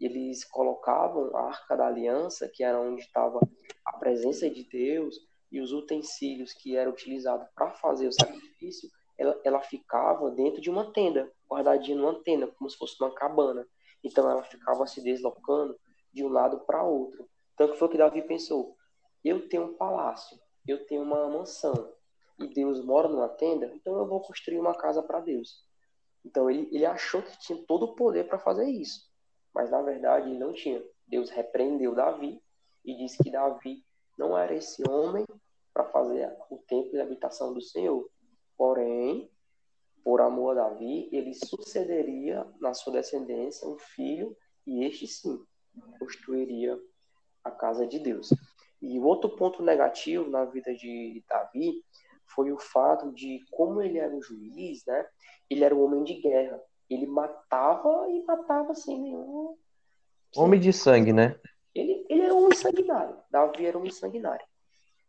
[0.00, 3.40] eles colocavam a Arca da Aliança, que era onde estava
[3.84, 5.16] a presença de Deus,
[5.50, 10.70] e os utensílios que eram utilizados para fazer o sacrifício, ela, ela ficava dentro de
[10.70, 13.66] uma tenda, guardadinha numa tenda, como se fosse uma cabana.
[14.04, 15.76] Então ela ficava se deslocando
[16.12, 17.28] de um lado para outro.
[17.54, 18.76] Então foi o que Davi pensou:
[19.24, 21.92] eu tenho um palácio, eu tenho uma mansão,
[22.38, 25.66] e Deus mora numa tenda, então eu vou construir uma casa para Deus.
[26.24, 29.07] Então ele, ele achou que tinha todo o poder para fazer isso
[29.58, 30.80] mas na verdade não tinha.
[31.08, 32.40] Deus repreendeu Davi
[32.84, 33.84] e disse que Davi
[34.16, 35.26] não era esse homem
[35.74, 38.08] para fazer o templo e a habitação do Senhor.
[38.56, 39.28] Porém,
[40.04, 45.44] por amor a Davi, ele sucederia na sua descendência um filho e este sim
[45.98, 46.78] construiria
[47.42, 48.30] a casa de Deus.
[48.80, 51.82] E o outro ponto negativo na vida de Davi
[52.26, 55.04] foi o fato de como ele era um juiz, né?
[55.50, 59.56] Ele era um homem de guerra ele matava e matava sem nenhum.
[60.36, 61.38] Homem de sangue, né?
[61.74, 63.16] Ele, ele era um sanguinário.
[63.30, 64.44] Davi era um sanguinário.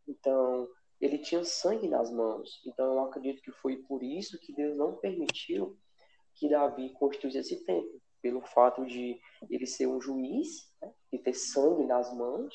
[0.07, 0.67] Então,
[0.99, 2.61] ele tinha sangue nas mãos.
[2.65, 5.77] Então, eu acredito que foi por isso que Deus não permitiu
[6.35, 9.19] que Davi construísse esse templo, pelo fato de
[9.49, 12.53] ele ser um juiz, né, e ter sangue nas mãos,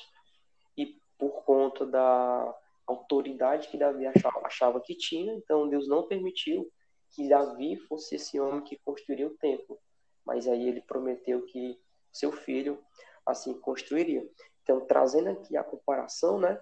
[0.77, 2.55] e por conta da
[2.87, 6.71] autoridade que Davi achava, achava que tinha, então Deus não permitiu
[7.15, 9.79] que Davi fosse esse homem que construiria o templo.
[10.25, 11.81] Mas aí ele prometeu que
[12.13, 12.83] seu filho
[13.27, 14.29] assim construiria.
[14.63, 16.61] Então, trazendo aqui a comparação, né,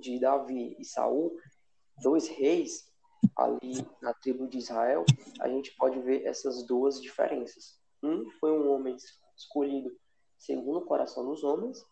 [0.00, 1.36] de Davi e Saul,
[2.02, 2.90] dois reis
[3.36, 5.04] ali na tribo de Israel,
[5.40, 7.78] a gente pode ver essas duas diferenças.
[8.02, 8.96] Um foi um homem
[9.36, 9.96] escolhido
[10.36, 11.84] segundo o coração dos homens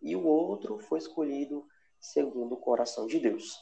[0.00, 1.64] e o outro foi escolhido
[2.00, 3.56] segundo o coração de Deus.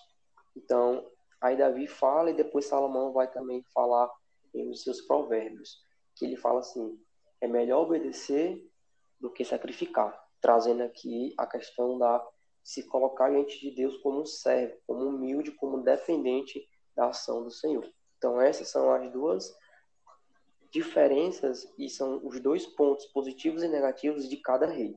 [0.57, 1.07] Então,
[1.41, 4.11] aí Davi fala e depois Salomão vai também falar
[4.55, 5.83] em seus provérbios,
[6.15, 6.99] que ele fala assim:
[7.41, 8.63] é melhor obedecer
[9.19, 12.27] do que sacrificar, trazendo aqui a questão da
[12.63, 17.51] se colocar diante de Deus como um servo, como humilde, como dependente da ação do
[17.51, 17.89] Senhor.
[18.19, 19.57] Então essas são as duas
[20.71, 24.95] diferenças e são os dois pontos positivos e negativos de cada rei.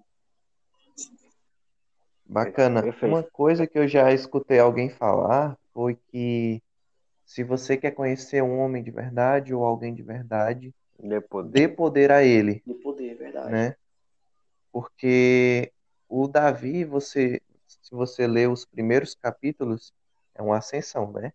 [2.25, 2.83] Bacana.
[3.01, 6.61] Uma coisa que eu já escutei alguém falar foi que
[7.26, 11.67] se você quer conhecer um homem de verdade ou alguém de verdade, dê poder, dê
[11.67, 12.61] poder a ele.
[12.65, 13.51] Dê poder, verdade.
[13.51, 13.76] Né?
[14.71, 15.71] Porque
[16.07, 19.93] o Davi, você, se você ler os primeiros capítulos,
[20.36, 21.34] é uma ascensão, né?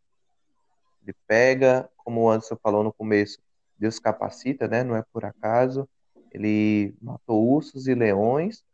[1.03, 3.39] Ele pega, como o Anderson falou no começo,
[3.79, 4.83] Deus capacita, né?
[4.83, 5.89] Não é por acaso.
[6.33, 8.65] Ele matou ursos e leões.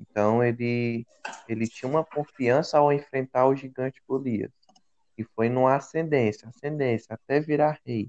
[0.00, 1.06] Então ele
[1.48, 4.50] ele tinha uma confiança ao enfrentar o gigante Golias.
[5.18, 8.08] E foi numa ascendência, ascendência até virar rei.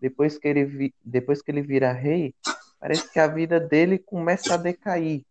[0.00, 2.34] Depois que ele vi, depois que ele vira rei,
[2.80, 5.24] parece que a vida dele começa a decair.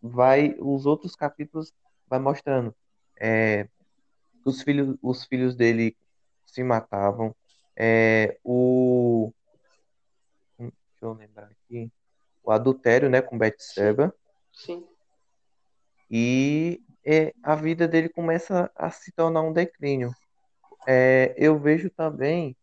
[0.00, 1.74] Vai os outros capítulos
[2.08, 2.72] vai mostrando
[3.18, 3.66] é,
[4.44, 5.96] os filhos os filhos dele
[6.44, 7.34] se matavam.
[7.76, 9.32] É, o
[10.58, 11.90] deixa eu lembrar aqui,
[12.44, 14.14] o adultério, né, com Betseba.
[14.52, 14.80] Sim.
[14.80, 14.86] Sim.
[16.08, 20.14] E é, a vida dele começa a se tornar um declínio.
[20.86, 22.56] É, eu vejo também,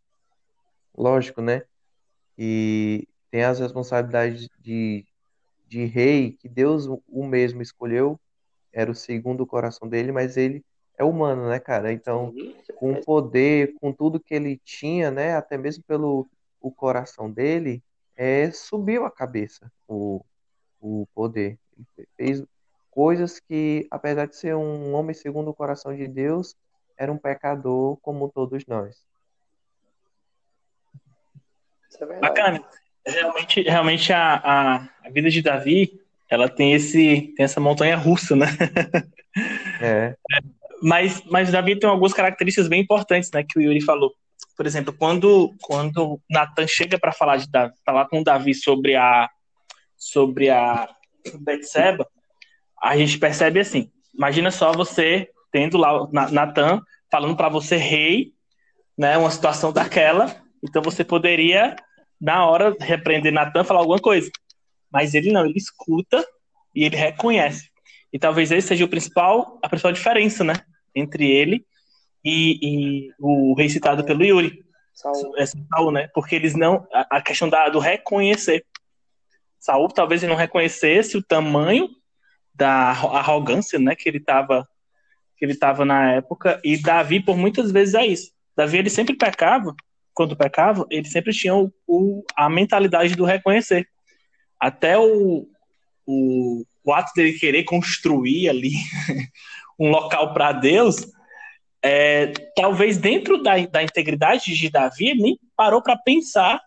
[0.97, 1.63] lógico, né,
[2.37, 5.05] e tem as responsabilidades de,
[5.67, 8.19] de rei que Deus o mesmo escolheu,
[8.71, 10.63] era o segundo coração dele, mas ele
[10.97, 11.91] é humano, né, cara?
[11.91, 12.33] Então,
[12.75, 16.27] com o poder, com tudo que ele tinha, né, até mesmo pelo
[16.59, 17.83] o coração dele,
[18.15, 20.23] é, subiu a cabeça o,
[20.79, 21.59] o poder.
[21.97, 22.43] Ele fez
[22.89, 26.55] coisas que, apesar de ser um homem segundo o coração de Deus,
[27.03, 28.95] era um pecador como todos nós.
[31.99, 32.63] É Bacana.
[33.05, 34.75] Realmente, realmente a, a,
[35.05, 35.99] a, vida de Davi,
[36.29, 38.47] ela tem esse tem essa montanha russa, né?
[39.81, 40.15] É.
[40.85, 44.13] Mas, mas Davi tem algumas características bem importantes, né, que o Yuri falou.
[44.57, 49.29] Por exemplo, quando quando Nathan chega para falar de Davi, falar com Davi sobre a
[49.95, 50.89] sobre a
[51.39, 52.05] Betseba,
[52.81, 53.89] a gente percebe assim.
[54.13, 58.33] Imagina só você tendo lá Nathan falando para você rei,
[58.97, 61.75] né, uma situação daquela, então você poderia
[62.19, 64.29] na hora repreender Nathan falar alguma coisa.
[64.91, 66.25] Mas ele não, ele escuta
[66.75, 67.69] e ele reconhece.
[68.11, 70.55] E talvez esse seja o principal, a principal diferença, né,
[70.95, 71.65] entre ele
[72.25, 74.63] e, e o rei citado pelo Yuri.
[74.93, 75.37] Saul.
[75.37, 76.07] É, Saul, né?
[76.13, 76.87] Porque eles não.
[76.93, 78.63] A, a questão da, do reconhecer.
[79.59, 81.89] Saul talvez ele não reconhecesse o tamanho
[82.53, 84.67] da arrogância, né, que ele estava
[85.43, 88.31] que ele tava na época e Davi por muitas vezes é isso.
[88.55, 89.75] Davi ele sempre pecava,
[90.13, 93.85] quando pecava, ele sempre tinha o, o a mentalidade do reconhecer.
[94.57, 95.45] Até o,
[96.07, 98.71] o, o ato dele querer construir ali
[99.77, 101.11] um local para Deus,
[101.83, 106.61] é, talvez dentro da, da integridade de Davi, ele nem parou para pensar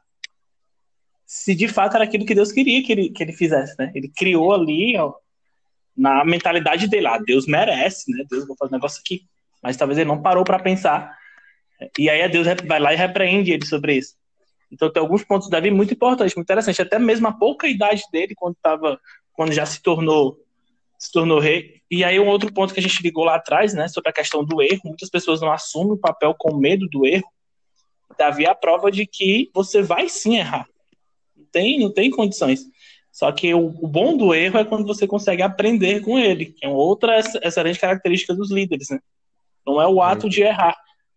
[1.25, 3.91] se de fato era aquilo que Deus queria que ele, que ele fizesse, né?
[3.95, 4.95] Ele criou ali
[5.97, 8.25] na mentalidade dele, ah, Deus merece, né?
[8.31, 9.23] Deus, vou fazer um negócio aqui.
[9.63, 11.17] Mas talvez ele não parou para pensar.
[11.99, 14.15] E aí Deus vai lá e repreende ele sobre isso.
[14.71, 16.81] Então tem alguns pontos da Davi muito importantes, muito interessantes.
[16.81, 19.01] Até mesmo a pouca idade dele, quando tava,
[19.33, 20.39] quando já se tornou
[20.99, 21.83] se tornou rei.
[21.91, 24.45] E aí um outro ponto que a gente ligou lá atrás, né, sobre a questão
[24.45, 24.81] do erro.
[24.85, 27.31] Muitas pessoas não assumem o papel com medo do erro.
[28.19, 30.67] Davi é a prova de que você vai sim errar.
[31.37, 32.65] Não tem, não tem condições.
[33.17, 36.67] Só que o, o, bom do erro é quando você consegue aprender com ele, que
[36.67, 39.01] é outra excelente característica dos líderes, né?
[39.67, 40.77] Não é o ato de errar,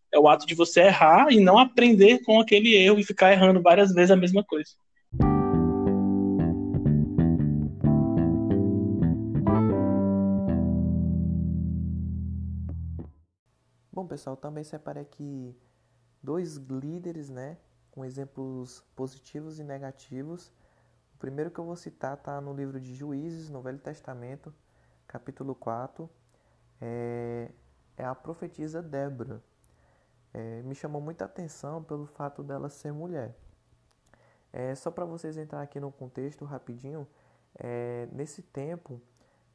[0.09, 3.61] é o ato de você errar e não aprender com aquele erro e ficar errando
[3.61, 4.71] várias vezes a mesma coisa.
[13.91, 15.53] Bom, pessoal, também separei aqui
[16.23, 17.57] dois líderes, né,
[17.91, 20.49] com exemplos positivos e negativos.
[21.19, 24.55] O primeiro que eu vou citar está no livro de Juízes, no Velho Testamento,
[25.05, 26.09] capítulo 4.
[26.79, 27.51] É,
[27.97, 29.43] é a profetisa Débora.
[30.33, 33.35] É, me chamou muita atenção pelo fato dela ser mulher.
[34.53, 37.05] É, só para vocês entrar aqui no contexto rapidinho,
[37.53, 39.01] é, nesse tempo,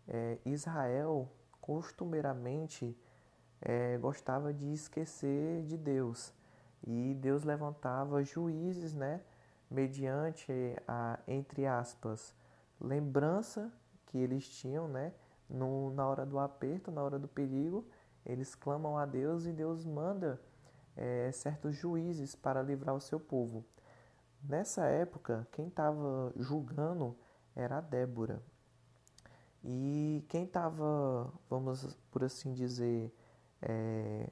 [0.07, 2.95] é, Israel costumeiramente
[3.62, 6.31] é, gostava de esquecer de Deus
[6.87, 9.23] e Deus levantava juízes, né,
[9.75, 10.53] mediante
[10.87, 12.33] a entre aspas
[12.81, 13.72] lembrança
[14.07, 15.12] que eles tinham, né,
[15.49, 17.87] no, na hora do aperto, na hora do perigo,
[18.25, 20.41] eles clamam a Deus e Deus manda
[20.97, 23.64] é, certos juízes para livrar o seu povo.
[24.43, 27.16] Nessa época, quem estava julgando
[27.57, 28.43] era a Débora.
[29.62, 33.12] E quem estava, vamos por assim dizer,
[33.62, 34.31] é,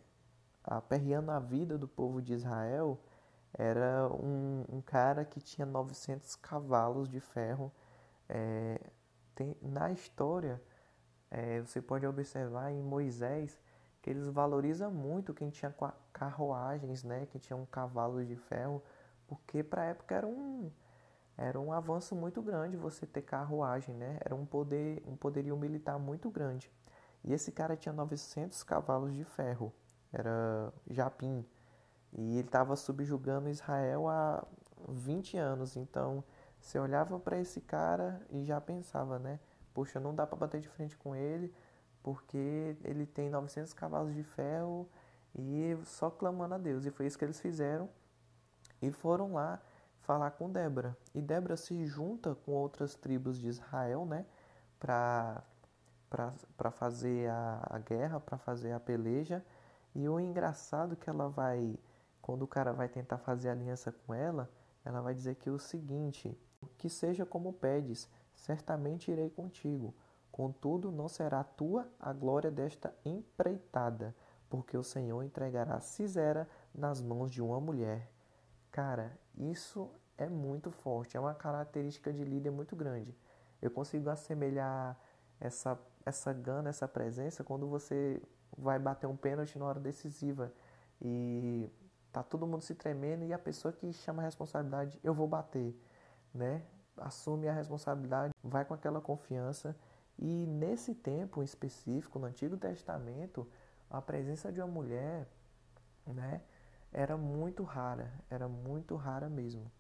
[0.62, 3.01] aperreando a vida do povo de Israel
[3.55, 7.72] era um, um cara que tinha 900 cavalos de ferro.
[8.28, 8.80] É,
[9.34, 10.61] tem, na história,
[11.30, 13.61] é, você pode observar em Moisés
[14.00, 15.74] que eles valorizam muito quem tinha
[16.12, 18.82] carruagens, né, que tinha um cavalo de ferro,
[19.26, 20.70] porque para a época era um
[21.36, 24.18] era um avanço muito grande você ter carruagem, né?
[24.20, 26.70] Era um poder um poderio militar muito grande.
[27.24, 29.72] E esse cara tinha 900 cavalos de ferro,
[30.12, 31.44] era Japim,
[32.12, 34.44] e ele estava subjugando Israel há
[34.88, 35.76] 20 anos.
[35.76, 36.22] Então,
[36.60, 39.40] você olhava para esse cara e já pensava, né?
[39.74, 41.52] Poxa, não dá para bater de frente com ele,
[42.02, 44.88] porque ele tem 900 cavalos de ferro
[45.34, 46.84] e só clamando a Deus.
[46.84, 47.88] E foi isso que eles fizeram
[48.80, 49.60] e foram lá
[50.00, 50.96] falar com Débora.
[51.14, 54.26] E Débora se junta com outras tribos de Israel, né,
[54.78, 55.42] para
[56.56, 59.42] para fazer a, a guerra, para fazer a peleja.
[59.94, 61.74] E o engraçado é que ela vai,
[62.22, 64.48] quando o cara vai tentar fazer aliança com ela,
[64.84, 66.34] ela vai dizer que o seguinte:
[66.78, 69.94] que seja como pedes, certamente irei contigo.
[70.30, 74.14] Contudo, não será tua a glória desta empreitada,
[74.48, 78.10] porque o Senhor entregará Cisera nas mãos de uma mulher.
[78.70, 83.14] Cara, isso é muito forte, é uma característica de líder muito grande.
[83.60, 84.98] Eu consigo assemelhar
[85.38, 88.22] essa, essa gana, essa presença, quando você
[88.56, 90.52] vai bater um pênalti na hora decisiva
[91.00, 91.68] e
[92.12, 95.74] tá todo mundo se tremendo e a pessoa que chama a responsabilidade, eu vou bater,
[96.34, 96.62] né?
[96.96, 99.74] Assume a responsabilidade, vai com aquela confiança
[100.18, 103.48] e nesse tempo específico, no Antigo Testamento,
[103.90, 105.26] a presença de uma mulher
[106.06, 106.42] né,
[106.92, 109.70] era muito rara, era muito rara mesmo.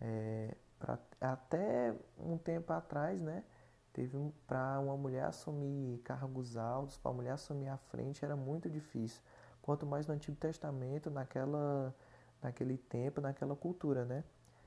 [0.00, 3.44] É, pra, até um tempo atrás, né,
[3.92, 8.68] teve para uma mulher assumir cargos altos, para uma mulher assumir a frente, era muito
[8.68, 9.22] difícil.
[9.66, 11.94] Quanto mais no Antigo Testamento, naquela,
[12.40, 14.24] naquele tempo, naquela cultura, né?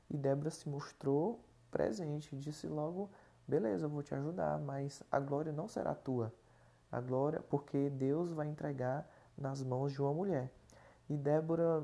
[0.09, 3.09] E Débora se mostrou presente, disse logo
[3.49, 6.31] beleza, eu vou te ajudar, mas a glória não será tua.
[6.91, 10.51] A glória, porque Deus vai entregar nas mãos de uma mulher.
[11.09, 11.83] E Débora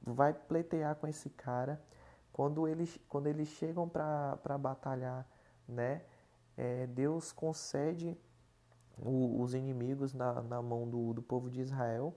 [0.00, 1.82] vai pleitear com esse cara.
[2.32, 5.26] Quando eles, quando eles chegam para batalhar,
[5.68, 6.02] né?
[6.56, 8.16] É, Deus concede
[8.98, 12.14] o, os inimigos na, na mão do, do povo de Israel.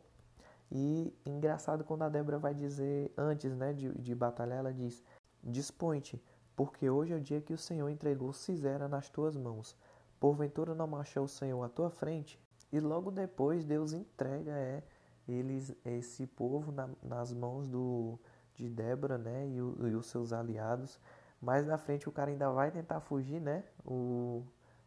[0.71, 5.03] E engraçado quando a Débora vai dizer, antes né, de, de batalhar, ela diz:
[5.43, 6.21] Dispõe-te,
[6.55, 9.75] porque hoje é o dia que o Senhor entregou Cisera nas tuas mãos.
[10.19, 12.39] Porventura não marchou o Senhor à tua frente?
[12.71, 14.83] E logo depois Deus entrega é,
[15.27, 18.19] eles, esse povo na, nas mãos do,
[18.55, 20.99] de Débora né, e, o, e, os seus aliados.
[21.41, 23.63] Mais na frente o cara ainda vai tentar fugir, né?
[23.85, 24.43] O,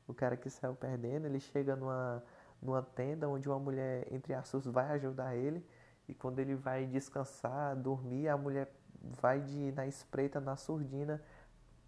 [0.07, 2.23] o cara que saiu perdendo, ele chega numa,
[2.61, 5.65] numa tenda onde uma mulher, entre aspas, vai ajudar ele.
[6.09, 8.73] E quando ele vai descansar, dormir, a mulher
[9.21, 11.23] vai de na espreita, na surdina,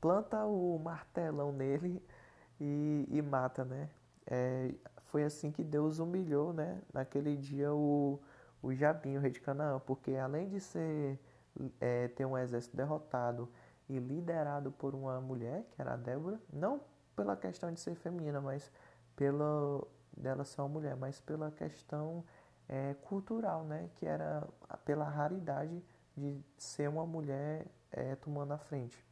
[0.00, 2.02] planta o martelão nele
[2.60, 3.88] e, e mata, né?
[4.26, 4.74] É,
[5.06, 6.80] foi assim que Deus humilhou, né?
[6.92, 8.20] Naquele dia o,
[8.62, 11.18] o Jabim, o rei de Canaã, porque além de ser
[11.80, 13.48] é, ter um exército derrotado
[13.88, 16.80] e liderado por uma mulher, que era a Débora, não
[17.16, 18.70] pela questão de ser feminina, mas
[19.16, 19.82] pela
[20.16, 22.24] dela ser uma mulher, mas pela questão
[22.68, 23.90] é, cultural, né?
[23.96, 24.46] Que era
[24.84, 25.82] pela raridade
[26.16, 29.04] de ser uma mulher é, tomando a frente.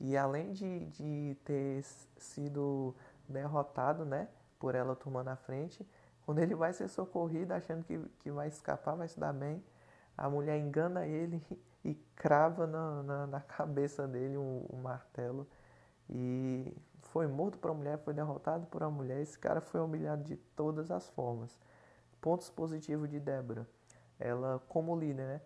[0.00, 1.84] E além de, de ter
[2.16, 2.94] sido
[3.28, 4.28] derrotado, né,
[4.58, 5.86] por ela tomando a frente,
[6.24, 9.62] quando ele vai ser socorrido, achando que, que vai escapar, vai se dar bem,
[10.16, 11.42] a mulher engana ele
[11.84, 15.46] e crava na, na, na cabeça dele um, um, martelo.
[16.08, 16.74] E
[17.12, 19.20] foi morto por uma mulher, foi derrotado por uma mulher.
[19.20, 21.58] Esse cara foi humilhado de todas as formas.
[22.20, 23.66] pontos positivos de Débora.
[24.18, 25.40] Ela, como líder, né?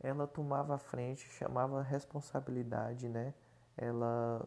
[0.00, 3.32] Ela tomava a frente, chamava responsabilidade, né?
[3.76, 4.46] Ela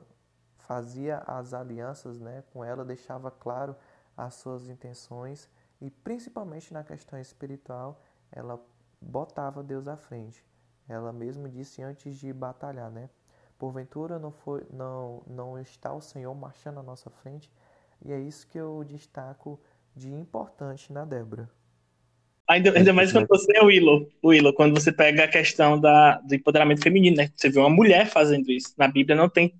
[0.58, 2.44] fazia as alianças, né?
[2.54, 3.76] Com ela deixava claro
[4.16, 5.50] as suas intenções
[5.82, 8.02] e principalmente na questão espiritual,
[8.32, 8.60] ela
[9.02, 10.46] botava Deus à frente.
[10.88, 13.10] Ela mesmo disse antes de batalhar, né?
[13.60, 17.52] Porventura não foi não não está o Senhor marchando à nossa frente,
[18.04, 19.60] e é isso que eu destaco
[19.96, 21.50] de importante na Débora.
[22.48, 25.80] Ainda, ainda mais quando você é o Willow, o Willow, quando você pega a questão
[25.80, 27.30] da, do empoderamento feminino, né?
[27.36, 28.74] Você vê uma mulher fazendo isso.
[28.76, 29.54] Na Bíblia não tem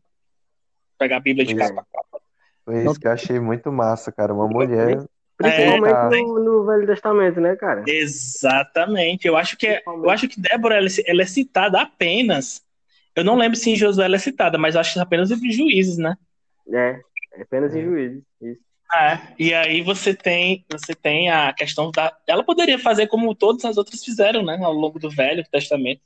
[0.98, 2.22] pegar a Bíblia de capa a capa.
[2.66, 4.34] Foi isso que eu achei muito massa, cara.
[4.34, 5.06] Uma mulher.
[5.38, 7.84] Principalmente é, no, no, Velho Testamento, né, cara?
[7.88, 9.26] Exatamente.
[9.26, 12.62] Eu acho que, é, eu acho que Débora ela, ela, é citada apenas.
[13.20, 15.98] Eu não lembro se em Josué ela é citada, mas acho que apenas em Juízes,
[15.98, 16.16] né?
[16.72, 17.00] É,
[17.34, 18.24] é apenas em Juízes.
[18.42, 18.62] Isso.
[18.92, 22.16] É, e aí você tem, você tem a questão da.
[22.26, 24.60] Ela poderia fazer como todas as outras fizeram, né?
[24.64, 26.02] Ao longo do Velho Testamento.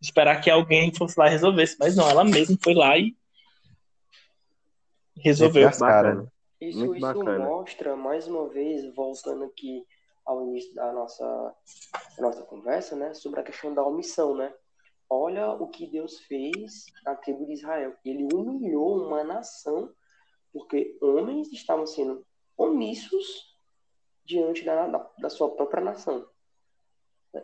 [0.00, 1.76] Esperar que alguém fosse lá e resolvesse.
[1.78, 3.16] Mas não, ela mesma foi lá e
[5.16, 5.68] resolveu.
[5.68, 6.24] As cara.
[6.60, 9.82] Isso, isso mostra, mais uma vez, voltando aqui
[10.26, 11.54] ao início da nossa,
[12.16, 13.12] da nossa conversa, né?
[13.14, 14.52] Sobre a questão da omissão, né?
[15.12, 17.96] Olha o que Deus fez na tribo de Israel.
[18.04, 19.92] Ele humilhou uma nação
[20.52, 22.24] porque homens estavam sendo
[22.56, 23.58] omissos
[24.24, 26.28] diante da, da, da sua própria nação.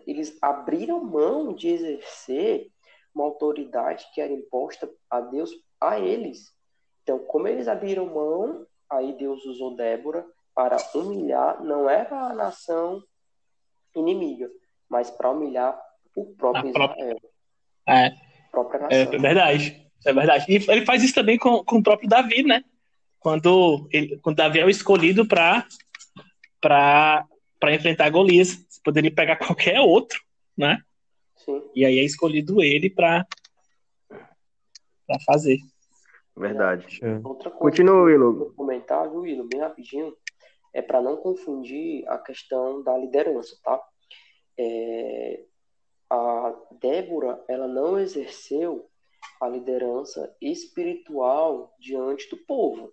[0.06, 2.70] Eles abriram mão de exercer
[3.14, 5.50] uma autoridade que era imposta a Deus
[5.80, 6.54] a eles.
[7.02, 13.02] Então, como eles abriram mão, aí Deus usou Débora para humilhar, não era a nação
[13.94, 14.50] inimiga,
[14.88, 15.80] mas para humilhar
[16.16, 16.94] o próprio Israel.
[16.98, 17.14] É.
[17.14, 17.35] Própria
[17.86, 18.90] nação.
[18.90, 19.86] É verdade.
[20.04, 20.44] É verdade.
[20.48, 22.62] E ele faz isso também com, com o próprio Davi, né?
[23.26, 25.66] quando, ele, quando Davi é o escolhido para
[27.72, 28.64] enfrentar Golias.
[28.68, 30.22] Você poderia pegar qualquer outro,
[30.56, 30.80] né?
[31.34, 31.60] Sim.
[31.74, 33.26] E aí é escolhido ele para
[35.26, 35.58] fazer.
[36.36, 37.00] Verdade.
[37.24, 38.52] Outra coisa Continua, Willow.
[38.54, 40.14] Comentar, viu, Willow, bem rapidinho,
[40.72, 43.82] é para não confundir a questão da liderança, tá?
[44.56, 45.40] É,
[46.10, 48.88] a Débora, ela não exerceu
[49.40, 52.92] a liderança espiritual diante do povo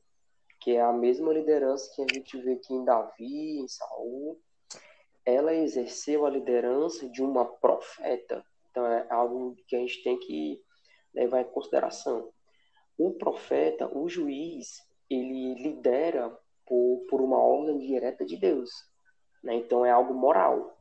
[0.64, 4.40] que é a mesma liderança que a gente vê aqui em Davi, em Saul.
[5.26, 8.46] Ela exerceu a liderança de uma profeta.
[8.72, 10.64] Então é algo que a gente tem que
[11.14, 12.32] levar em consideração.
[12.98, 14.78] O profeta, o juiz,
[15.10, 16.30] ele lidera
[16.66, 18.72] por, por uma ordem direta de Deus.
[19.44, 19.56] Né?
[19.56, 20.78] Então é algo moral.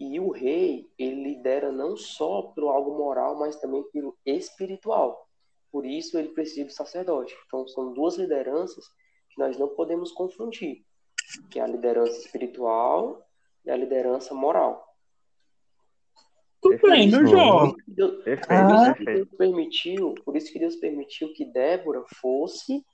[0.00, 5.28] E o rei, ele lidera não só pelo algo moral, mas também pelo espiritual.
[5.70, 7.36] Por isso ele precisa do sacerdote.
[7.46, 8.88] Então são duas lideranças
[9.28, 10.82] que nós não podemos confundir,
[11.50, 13.22] que é a liderança espiritual
[13.64, 14.90] e a liderança moral.
[16.62, 17.74] Tudo bem, meu.
[17.86, 18.94] Deus, ah.
[18.98, 22.84] Deus permitiu, por isso que Deus permitiu que Débora fosse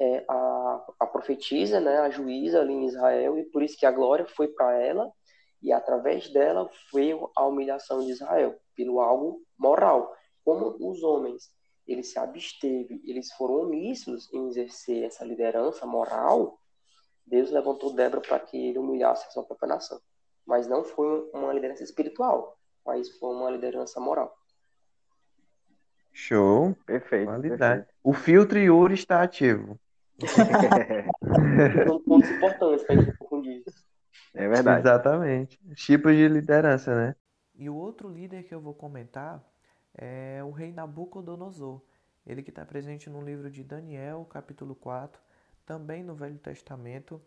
[0.00, 3.90] é, a, a profetisa, né, a juíza ali em Israel, e por isso que a
[3.90, 5.10] glória foi para ela,
[5.62, 10.14] e através dela veio a humilhação de Israel, pelo algo moral.
[10.44, 11.50] Como os homens
[11.86, 16.58] ele se absteve, eles foram omissos em exercer essa liderança moral,
[17.26, 20.00] Deus levantou Débora para que ele humilhasse a sua própria nação.
[20.46, 24.32] Mas não foi uma liderança espiritual, mas foi uma liderança moral.
[26.12, 26.76] Show.
[26.86, 27.26] Perfeito.
[27.26, 27.80] Qualidade.
[27.80, 27.98] Perfeito.
[28.02, 29.78] O filtro Yuri está ativo.
[31.86, 33.64] São pontos importantes para a gente confundir.
[34.36, 34.80] É verdade.
[34.80, 35.58] Exatamente.
[35.74, 37.16] Tipos de liderança, né?
[37.54, 39.42] E o outro líder que eu vou comentar
[39.94, 41.80] é o rei Nabucodonosor,
[42.26, 45.18] ele que está presente no livro de Daniel, capítulo 4,
[45.64, 47.20] também no Velho Testamento.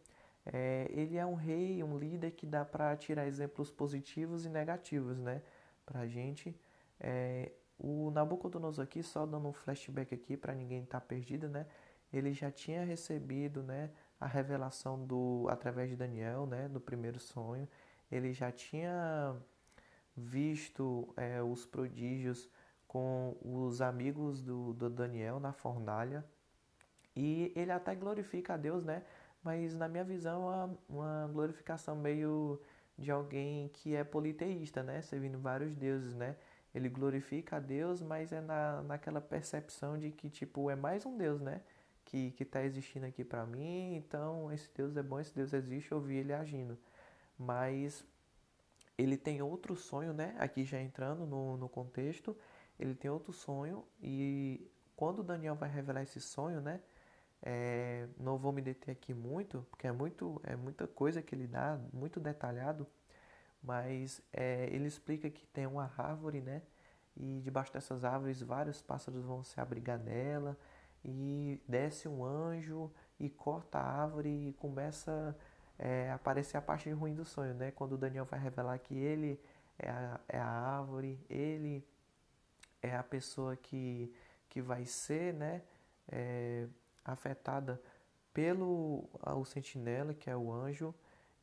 [0.46, 5.18] É, ele é um rei, um líder que dá para tirar exemplos positivos e negativos,
[5.18, 5.42] né,
[5.86, 6.56] para a gente.
[7.00, 11.66] É, o Nabucodonosor aqui, só dando um flashback aqui para ninguém estar tá perdido, né,
[12.14, 13.90] ele já tinha recebido, né,
[14.20, 17.68] a revelação do através de Daniel, né, do primeiro sonho.
[18.12, 19.36] Ele já tinha
[20.16, 22.50] visto é, os prodígios
[22.88, 26.26] com os amigos do, do Daniel na fornalha.
[27.16, 29.04] E ele até glorifica a Deus, né?
[29.44, 32.60] Mas na minha visão é uma, uma glorificação meio
[32.98, 35.02] de alguém que é politeísta, né?
[35.02, 36.36] Servindo vários deuses, né?
[36.74, 41.18] Ele glorifica a Deus, mas é na, naquela percepção de que, tipo, é mais um
[41.18, 41.62] Deus, né?
[42.10, 45.92] Que, que tá existindo aqui para mim, então esse Deus é bom, esse Deus existe,
[45.92, 46.76] eu vi ele agindo.
[47.38, 48.04] Mas
[48.98, 50.36] ele tem outro sonho, né?
[50.40, 52.36] Aqui já entrando no, no contexto,
[52.80, 56.82] ele tem outro sonho e quando Daniel vai revelar esse sonho, né?
[57.44, 61.46] É, não vou me deter aqui muito, porque é, muito, é muita coisa que ele
[61.46, 62.88] dá, muito detalhado,
[63.62, 66.64] mas é, ele explica que tem uma árvore, né?
[67.16, 70.58] E debaixo dessas árvores vários pássaros vão se abrigar nela,
[71.04, 75.36] e desce um anjo e corta a árvore e começa
[75.78, 77.72] é, a aparecer a parte ruim do sonho, né?
[77.72, 79.40] Quando Daniel vai revelar que ele
[79.78, 81.86] é a, é a árvore, ele
[82.82, 84.14] é a pessoa que,
[84.50, 85.62] que vai ser, né?
[86.12, 86.68] É,
[87.06, 87.82] afetada
[88.34, 90.94] pelo o sentinela, que é o anjo,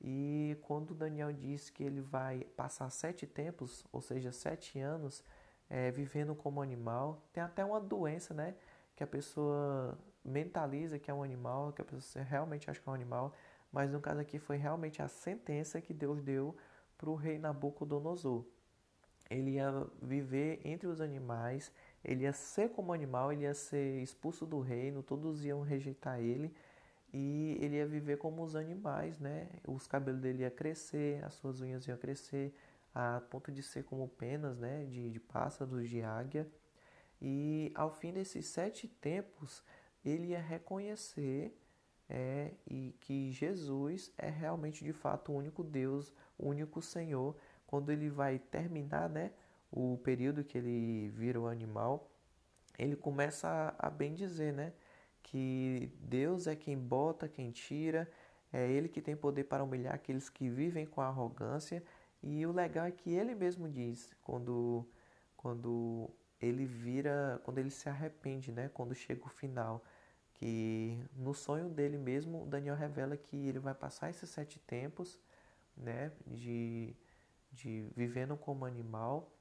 [0.00, 5.24] e quando Daniel diz que ele vai passar sete tempos, ou seja, sete anos,
[5.68, 8.54] é, vivendo como animal, tem até uma doença, né?
[8.96, 12.90] Que a pessoa mentaliza que é um animal, que a pessoa realmente acha que é
[12.90, 13.32] um animal,
[13.70, 16.56] mas no caso aqui foi realmente a sentença que Deus deu
[16.98, 18.44] para o rei Nabucodonosor.
[19.28, 21.70] Ele ia viver entre os animais,
[22.04, 26.54] ele ia ser como animal, ele ia ser expulso do reino, todos iam rejeitar ele
[27.12, 29.48] e ele ia viver como os animais, né?
[29.66, 32.54] Os cabelos dele iam crescer, as suas unhas iam crescer,
[32.94, 34.84] a ponto de ser como penas, né?
[34.84, 36.46] De, de pássaros, de águia.
[37.26, 39.60] E ao fim desses sete tempos,
[40.04, 41.58] ele ia reconhecer
[42.08, 47.36] é, e que Jesus é realmente de fato o único Deus, o único Senhor.
[47.66, 49.32] Quando ele vai terminar, né?
[49.72, 52.08] o período que ele vira o animal,
[52.78, 53.48] ele começa
[53.78, 54.72] a, a bem dizer, né?
[55.20, 58.08] Que Deus é quem bota, quem tira,
[58.52, 61.82] é Ele que tem poder para humilhar aqueles que vivem com arrogância.
[62.22, 64.86] E o legal é que ele mesmo diz, quando,
[65.36, 66.08] quando
[66.40, 68.70] ele vira, quando ele se arrepende, né?
[68.74, 69.82] Quando chega o final,
[70.34, 75.18] que no sonho dele mesmo, Daniel revela que ele vai passar esses sete tempos,
[75.76, 76.12] né?
[76.26, 76.94] De,
[77.52, 79.32] de vivendo como animal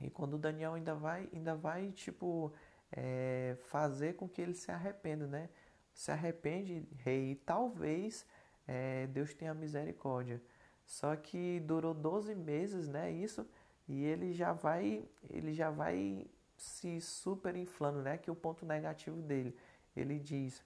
[0.00, 2.52] e quando Daniel ainda vai, ainda vai tipo,
[2.92, 5.48] é, fazer com que ele se arrependa, né?
[5.94, 8.26] Se arrepende, rei, e talvez
[8.66, 10.42] é, Deus tenha misericórdia.
[10.84, 13.10] Só que durou 12 meses, né?
[13.10, 13.46] Isso,
[13.88, 18.16] e ele já vai, ele já vai se super inflando, né?
[18.18, 19.56] Que é o ponto negativo dele.
[19.96, 20.64] Ele diz: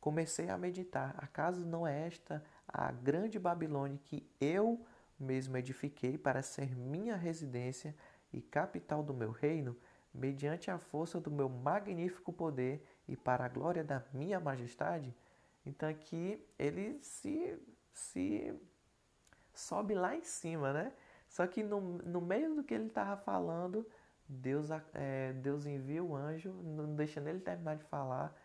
[0.00, 4.84] Comecei a meditar, acaso não é esta a grande Babilônia que eu
[5.18, 7.94] mesmo edifiquei para ser minha residência?
[8.32, 9.76] e capital do meu reino,
[10.12, 15.14] mediante a força do meu magnífico poder e para a glória da minha majestade.
[15.64, 17.58] Então aqui ele se,
[17.92, 18.54] se
[19.54, 20.92] sobe lá em cima, né?
[21.30, 23.86] Só que no, no meio do que ele estava falando,
[24.28, 28.36] Deus, é, Deus envia o anjo, não deixando ele terminar de falar,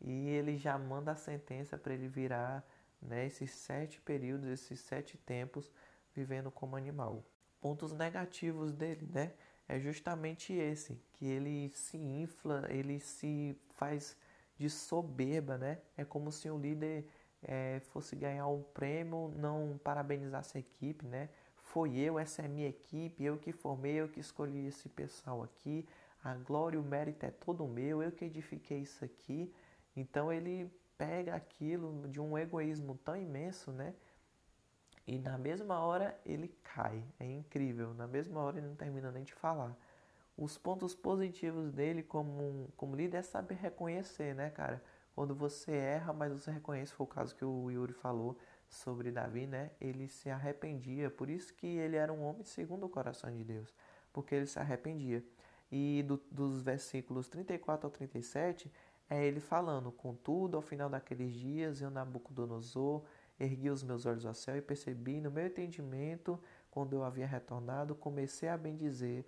[0.00, 2.66] e ele já manda a sentença para ele virar
[3.00, 5.70] né, esses sete períodos, esses sete tempos,
[6.14, 7.22] vivendo como animal
[7.60, 9.32] pontos negativos dele, né?
[9.68, 14.16] É justamente esse, que ele se infla, ele se faz
[14.58, 15.78] de soberba, né?
[15.96, 17.06] É como se o líder
[17.42, 21.28] é, fosse ganhar um prêmio, não parabenizasse a equipe, né?
[21.72, 25.86] Foi eu, essa é minha equipe, eu que formei, eu que escolhi esse pessoal aqui,
[26.22, 29.54] a glória e o mérito é todo meu, eu que edifiquei isso aqui.
[29.94, 30.68] Então ele
[30.98, 33.94] pega aquilo de um egoísmo tão imenso, né?
[35.06, 37.04] E na mesma hora ele cai.
[37.20, 37.94] É incrível.
[37.94, 39.76] Na mesma hora ele não termina nem de falar.
[40.36, 44.82] Os pontos positivos dele como, como líder é saber reconhecer, né, cara?
[45.14, 48.36] Quando você erra, mas você reconhece, foi o caso que o Yuri falou
[48.70, 49.70] sobre Davi, né?
[49.78, 51.10] Ele se arrependia.
[51.10, 53.74] Por isso que ele era um homem segundo o coração de Deus.
[54.12, 55.22] Porque ele se arrependia.
[55.70, 58.72] E do, dos versículos 34 ao 37,
[59.08, 63.04] é ele falando: Contudo, ao final daqueles dias, eu, Nabucodonosor,
[63.40, 66.38] Ergui os meus olhos ao céu e percebi no meu entendimento,
[66.70, 69.24] quando eu havia retornado, comecei a bendizer,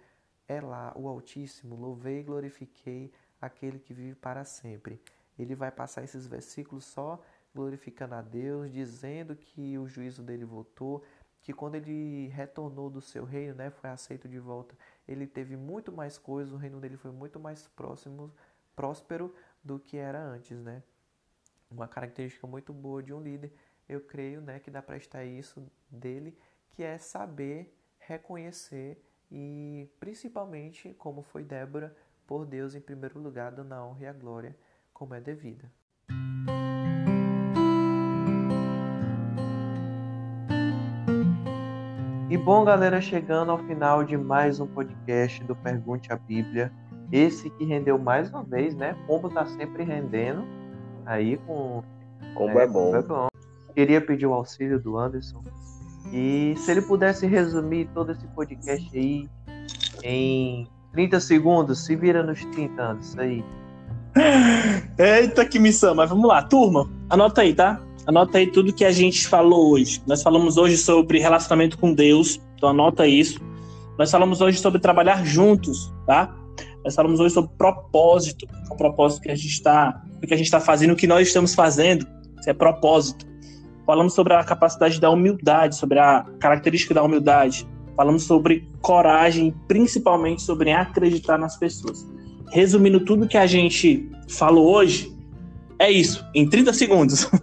[0.46, 3.10] é lá o Altíssimo, louvei e glorifiquei
[3.40, 5.00] aquele que vive para sempre.
[5.38, 7.18] Ele vai passar esses versículos só
[7.54, 11.04] glorificando a Deus, dizendo que o juízo dele voltou,
[11.40, 14.76] que quando ele retornou do seu reino, né, foi aceito de volta,
[15.06, 18.32] ele teve muito mais coisas, o reino dele foi muito mais próximo,
[18.76, 20.82] próspero do que era antes, né?
[21.70, 23.52] Uma característica muito boa de um líder
[23.88, 26.36] eu creio né, que dá para estar isso dele,
[26.70, 31.94] que é saber reconhecer e principalmente, como foi Débora,
[32.26, 34.56] por Deus em primeiro lugar, dando a honra e a glória
[34.92, 35.70] como é devida.
[42.32, 46.72] E bom, galera, chegando ao final de mais um podcast do Pergunte a Bíblia.
[47.12, 48.96] Esse que rendeu mais uma vez, né?
[49.06, 50.42] Combo tá sempre rendendo
[51.04, 51.82] aí com.
[52.34, 52.96] Combo é, é bom.
[52.96, 53.28] é bom
[53.74, 55.42] queria pedir o auxílio do Anderson.
[56.10, 59.28] E se ele pudesse resumir todo esse podcast aí
[60.02, 63.44] em 30 segundos, se vira nos 30 anos aí.
[64.96, 67.78] Eita, que missão, mas vamos lá, turma, anota aí, tá?
[68.06, 70.02] Anota aí tudo que a gente falou hoje.
[70.06, 73.40] Nós falamos hoje sobre relacionamento com Deus, então anota isso.
[73.96, 76.34] Nós falamos hoje sobre trabalhar juntos, tá?
[76.84, 80.46] Nós falamos hoje sobre propósito, o propósito que a gente está, o que a gente
[80.46, 82.04] está fazendo, o que nós estamos fazendo,
[82.40, 83.24] isso é propósito.
[83.86, 87.68] Falamos sobre a capacidade da humildade, sobre a característica da humildade.
[87.96, 92.04] Falamos sobre coragem, principalmente sobre acreditar nas pessoas.
[92.50, 95.14] Resumindo tudo que a gente falou hoje,
[95.82, 97.28] é isso, em 30 segundos.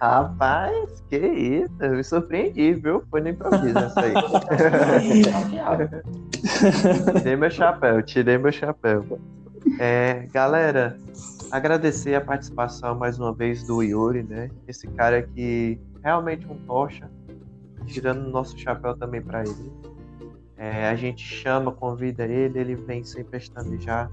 [0.00, 3.02] Rapaz, que isso, eu me surpreendi, viu?
[3.10, 4.14] Foi no improviso essa aí.
[7.20, 9.04] tirei meu chapéu, tirei meu chapéu.
[9.78, 10.96] É, galera,
[11.50, 14.48] agradecer a participação mais uma vez do Yuri, né?
[14.66, 17.10] Esse cara que realmente um tocha,
[17.86, 19.70] tirando nosso chapéu também para ele.
[20.56, 24.08] É, a gente chama, convida ele, ele vem sem pestanejar.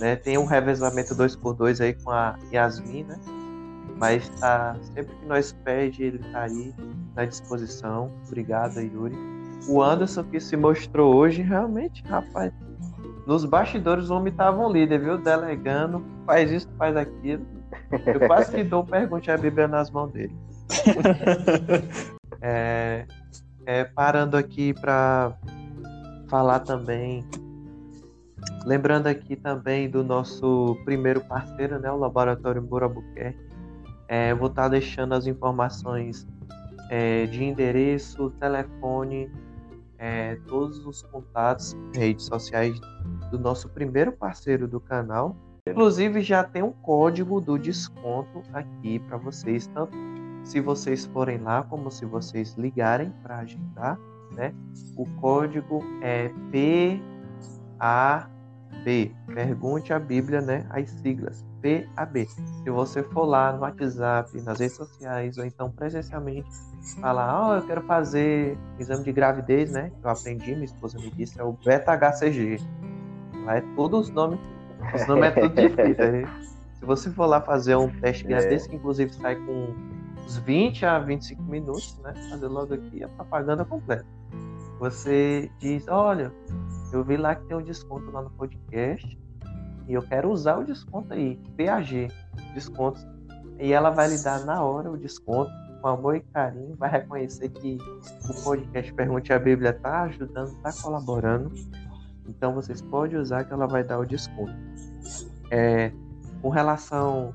[0.00, 0.16] Né?
[0.16, 3.20] Tem um revezamento 2x2 aí com a Yasmin, né?
[3.98, 6.74] Mas tá, sempre que nós pede, ele tá aí
[7.14, 8.10] na disposição.
[8.26, 9.14] Obrigado, Yuri.
[9.68, 12.50] O Anderson que se mostrou hoje, realmente, rapaz,
[13.26, 15.18] nos bastidores o homem tava um líder, viu?
[15.18, 17.46] Delegando, faz isso, faz aquilo.
[18.06, 20.34] Eu quase que dou pergunte a Bíblia nas mãos dele.
[22.40, 23.04] é,
[23.66, 25.36] é, parando aqui para
[26.28, 27.24] falar também
[28.64, 33.38] Lembrando aqui também do nosso primeiro parceiro, né, o Laboratório Burabuquerque.
[34.06, 36.26] É, vou estar deixando as informações
[36.90, 39.30] é, de endereço, telefone,
[39.98, 42.78] é, todos os contatos, redes sociais
[43.30, 45.36] do nosso primeiro parceiro do canal.
[45.68, 49.96] Inclusive já tem um código do desconto aqui para vocês, tanto
[50.42, 53.98] se vocês forem lá como se vocês ligarem para agendar,
[54.32, 54.54] né?
[54.96, 57.19] O código é PA
[58.84, 59.12] B.
[59.26, 60.66] Pergunte a Bíblia, né?
[60.70, 62.26] As siglas PAB.
[62.26, 66.48] Se você for lá no WhatsApp, nas redes sociais, ou então presencialmente,
[67.00, 69.92] falar, ó, oh, eu quero fazer exame de gravidez, né?
[70.02, 72.58] Eu aprendi, minha esposa me disse, é o beta-HCG.
[73.44, 74.40] Lá é todos os nomes,
[74.94, 76.12] os nomes é tudo difícil.
[76.12, 76.24] Né?
[76.80, 78.68] Se você for lá fazer um teste de gravidez, é.
[78.68, 79.74] que inclusive sai com
[80.24, 82.14] uns 20 a 25 minutos, né?
[82.30, 84.06] Fazer logo aqui a propaganda completa.
[84.78, 86.32] Você diz, olha,
[86.92, 89.18] eu vi lá que tem um desconto lá no podcast
[89.88, 92.08] e eu quero usar o desconto aí, PAG,
[92.54, 93.06] descontos.
[93.58, 95.50] E ela vai lhe dar na hora o desconto,
[95.80, 97.78] com amor e carinho, vai reconhecer que
[98.28, 101.52] o podcast Pergunte a Bíblia está ajudando, está colaborando.
[102.28, 104.54] Então vocês podem usar que ela vai dar o desconto.
[105.50, 105.92] É,
[106.40, 107.34] com relação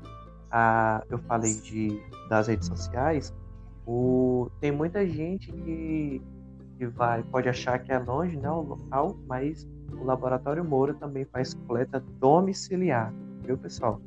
[0.50, 1.04] a.
[1.10, 3.34] Eu falei de, das redes sociais,
[3.86, 6.22] o, tem muita gente que
[6.78, 11.24] que vai, pode achar que é longe, né, o local, mas o Laboratório Moura também
[11.24, 13.12] faz coleta domiciliar,
[13.42, 14.00] viu, pessoal?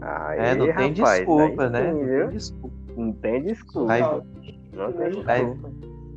[0.00, 1.92] Aí, é, não tem rapaz, desculpa, né?
[1.92, 2.76] Sim, não tem desculpa.
[2.96, 3.86] Não tem desculpa.
[3.86, 4.00] Vai,
[4.72, 5.24] não tem desculpa.
[5.24, 5.58] Vai,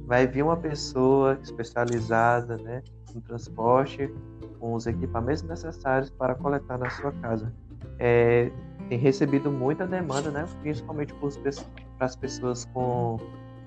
[0.06, 2.82] vai vir uma pessoa especializada, né,
[3.14, 4.12] no transporte,
[4.60, 7.54] com os equipamentos necessários para coletar na sua casa.
[8.00, 8.52] É,
[8.90, 13.18] tem recebido muita demanda, né, principalmente para as pessoas com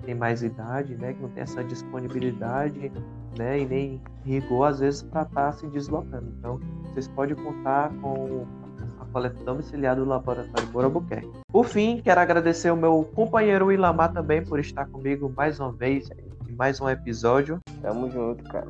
[0.04, 2.92] tem mais idade, né, que não tem essa disponibilidade,
[3.38, 6.32] né, e nem rigor às vezes para estar tá se deslocando.
[6.38, 8.46] Então, vocês podem contar com
[8.98, 11.30] a coleta domiciliar do Laboratório Borobuquerque.
[11.52, 16.08] Por fim, quero agradecer o meu companheiro Ilamar também por estar comigo mais uma vez
[16.48, 17.58] em mais um episódio.
[17.82, 18.68] Tamo junto, cara.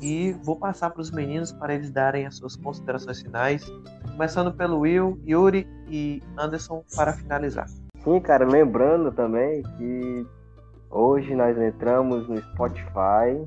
[0.00, 3.64] E vou passar para os meninos para eles darem as suas considerações finais,
[4.10, 7.66] começando pelo Will, Yuri e Anderson para finalizar.
[8.02, 10.26] Sim, cara, lembrando também que
[10.94, 13.44] Hoje nós entramos no Spotify.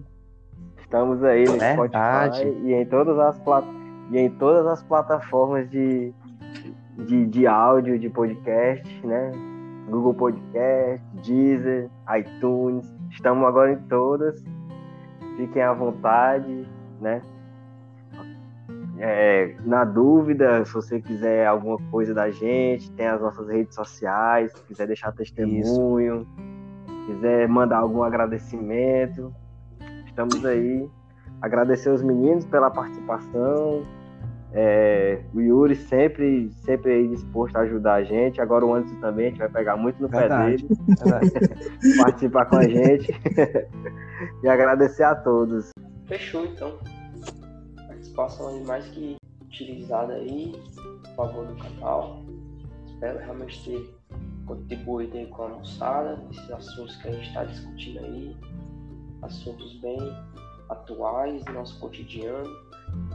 [0.82, 2.40] Estamos aí no Verdade.
[2.40, 3.42] Spotify e em todas as
[4.12, 6.14] e em todas as plataformas de,
[7.06, 9.32] de, de áudio de podcast, né?
[9.90, 12.94] Google Podcast, Deezer, iTunes.
[13.12, 14.44] Estamos agora em todas.
[15.38, 16.68] Fiquem à vontade,
[17.00, 17.22] né?
[19.00, 24.52] É, na dúvida, se você quiser alguma coisa da gente, tem as nossas redes sociais,
[24.52, 26.24] se quiser deixar testemunho.
[26.24, 26.57] Isso
[27.08, 29.34] quiser mandar algum agradecimento,
[30.06, 30.88] estamos aí.
[31.42, 33.86] Agradecer os meninos pela participação.
[34.54, 38.42] É, o Yuri sempre, sempre aí disposto a ajudar a gente.
[38.42, 41.98] Agora o Anderson também, a gente vai pegar muito no verdade, pé dele.
[42.04, 43.12] participar com a gente.
[44.44, 45.70] e agradecer a todos.
[46.06, 46.78] Fechou então.
[47.88, 49.16] Participação aí mais que
[49.46, 50.54] utilizada aí,
[51.04, 52.26] por favor do canal.
[52.86, 53.97] Espero realmente ter
[54.48, 58.38] contribuído aí com a moçada, esses assuntos que a gente está discutindo aí,
[59.22, 60.00] assuntos bem
[60.70, 62.50] atuais nosso cotidiano,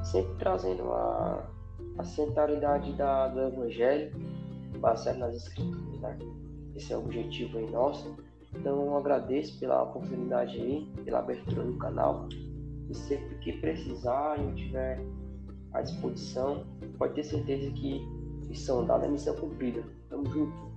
[0.05, 1.47] sempre trazendo a,
[1.99, 4.13] a centralidade da, do Evangelho
[4.79, 6.19] baseado nas Escrituras, né?
[6.75, 8.17] Esse é o objetivo aí nosso.
[8.55, 12.29] Então eu agradeço pela oportunidade aí, pela abertura do canal.
[12.89, 15.01] E sempre que precisar e eu tiver
[15.73, 16.67] à disposição,
[16.99, 18.01] pode ter certeza que
[18.49, 19.83] missão dada é missão cumprida.
[20.09, 20.73] Tamo junto.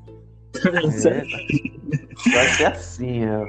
[0.63, 3.45] É, vai ser assim, ó.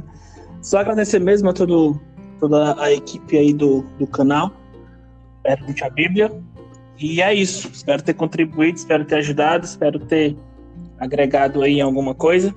[0.62, 2.00] Só agradecer mesmo a todo,
[2.40, 4.50] toda a equipe aí do, do canal.
[5.42, 6.32] Pergunte a Bíblia.
[6.98, 7.68] E é isso.
[7.72, 10.36] Espero ter contribuído, espero ter ajudado, espero ter
[10.98, 12.54] agregado aí em alguma coisa.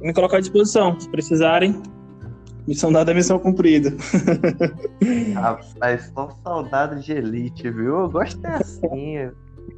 [0.00, 0.98] Me coloco à disposição.
[1.00, 1.82] Se precisarem,
[2.68, 3.92] missão dada, missão cumprida.
[5.34, 8.00] Rapaz, só saudade de elite, viu?
[8.00, 9.16] Eu gosto é assim.
[9.16, 9.32] É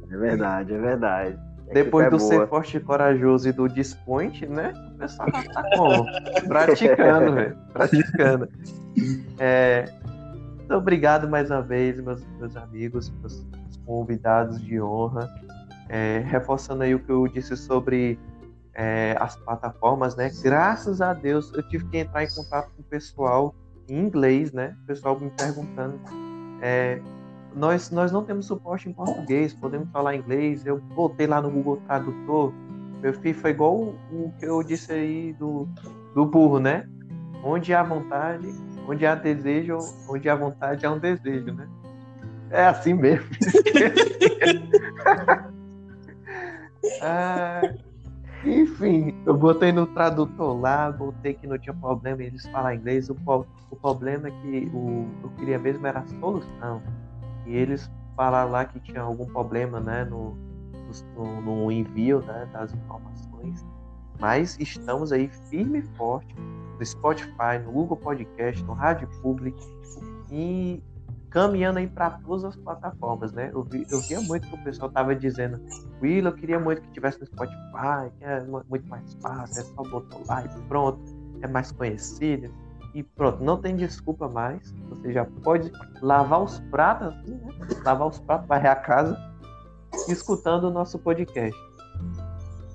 [0.09, 1.37] verdade, é verdade.
[1.73, 2.29] Depois é do boa.
[2.29, 4.73] ser forte e corajoso e do despointe, né?
[4.93, 6.05] O pessoal tá como?
[6.47, 7.57] Praticando, velho.
[7.73, 8.49] Praticando.
[9.39, 9.91] É,
[10.57, 13.45] muito obrigado mais uma vez, meus, meus amigos, meus
[13.85, 15.29] convidados de honra.
[15.89, 18.17] É, reforçando aí o que eu disse sobre
[18.73, 20.31] é, as plataformas, né?
[20.41, 23.55] Graças a Deus eu tive que entrar em contato com o pessoal
[23.87, 24.75] em inglês, né?
[24.83, 25.99] O pessoal me perguntando.
[26.61, 26.99] É,
[27.55, 30.65] nós, nós não temos suporte em português, podemos falar inglês.
[30.65, 32.53] Eu botei lá no Google Tradutor.
[33.01, 35.67] Meu filho foi igual o, o que eu disse aí do,
[36.13, 36.85] do burro, né?
[37.43, 38.53] Onde há vontade,
[38.87, 39.77] onde há desejo,
[40.09, 41.67] onde há vontade há um desejo, né?
[42.49, 43.29] É assim mesmo.
[47.01, 47.61] ah,
[48.43, 53.09] enfim, eu botei no tradutor lá, botei que não tinha problema eles falar inglês.
[53.09, 53.15] O,
[53.71, 56.81] o problema é que o, eu queria mesmo era a solução.
[57.45, 60.35] E eles falaram lá que tinha algum problema né, no,
[61.15, 63.65] no, no envio né, das informações.
[64.19, 69.57] Mas estamos aí firme e forte no Spotify, no Google Podcast, no Rádio Public
[70.31, 70.81] e
[71.29, 73.51] caminhando aí para todas as plataformas, né?
[73.53, 75.59] Eu, vi, eu via muito que o pessoal tava dizendo,
[76.01, 79.83] Will, eu queria muito que tivesse no Spotify, que é muito mais fácil, é só
[79.83, 81.01] botar lá e pronto,
[81.41, 82.49] é mais conhecido.
[82.95, 84.73] E pronto, não tem desculpa mais.
[84.89, 85.69] Você já pode
[86.01, 87.49] lavar os pratos, assim, né?
[87.83, 89.17] Lavar os pratos, varrer a casa,
[90.07, 91.53] escutando o nosso podcast.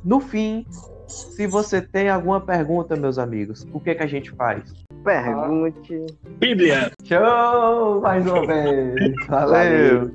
[0.05, 0.67] No fim,
[1.07, 4.71] se você tem alguma pergunta, meus amigos, o que, que a gente faz?
[5.03, 6.05] Pergunte.
[6.39, 6.93] Bíblia.
[7.03, 8.03] Show!
[8.03, 9.15] Mais uma vez.
[9.27, 10.11] Valeu.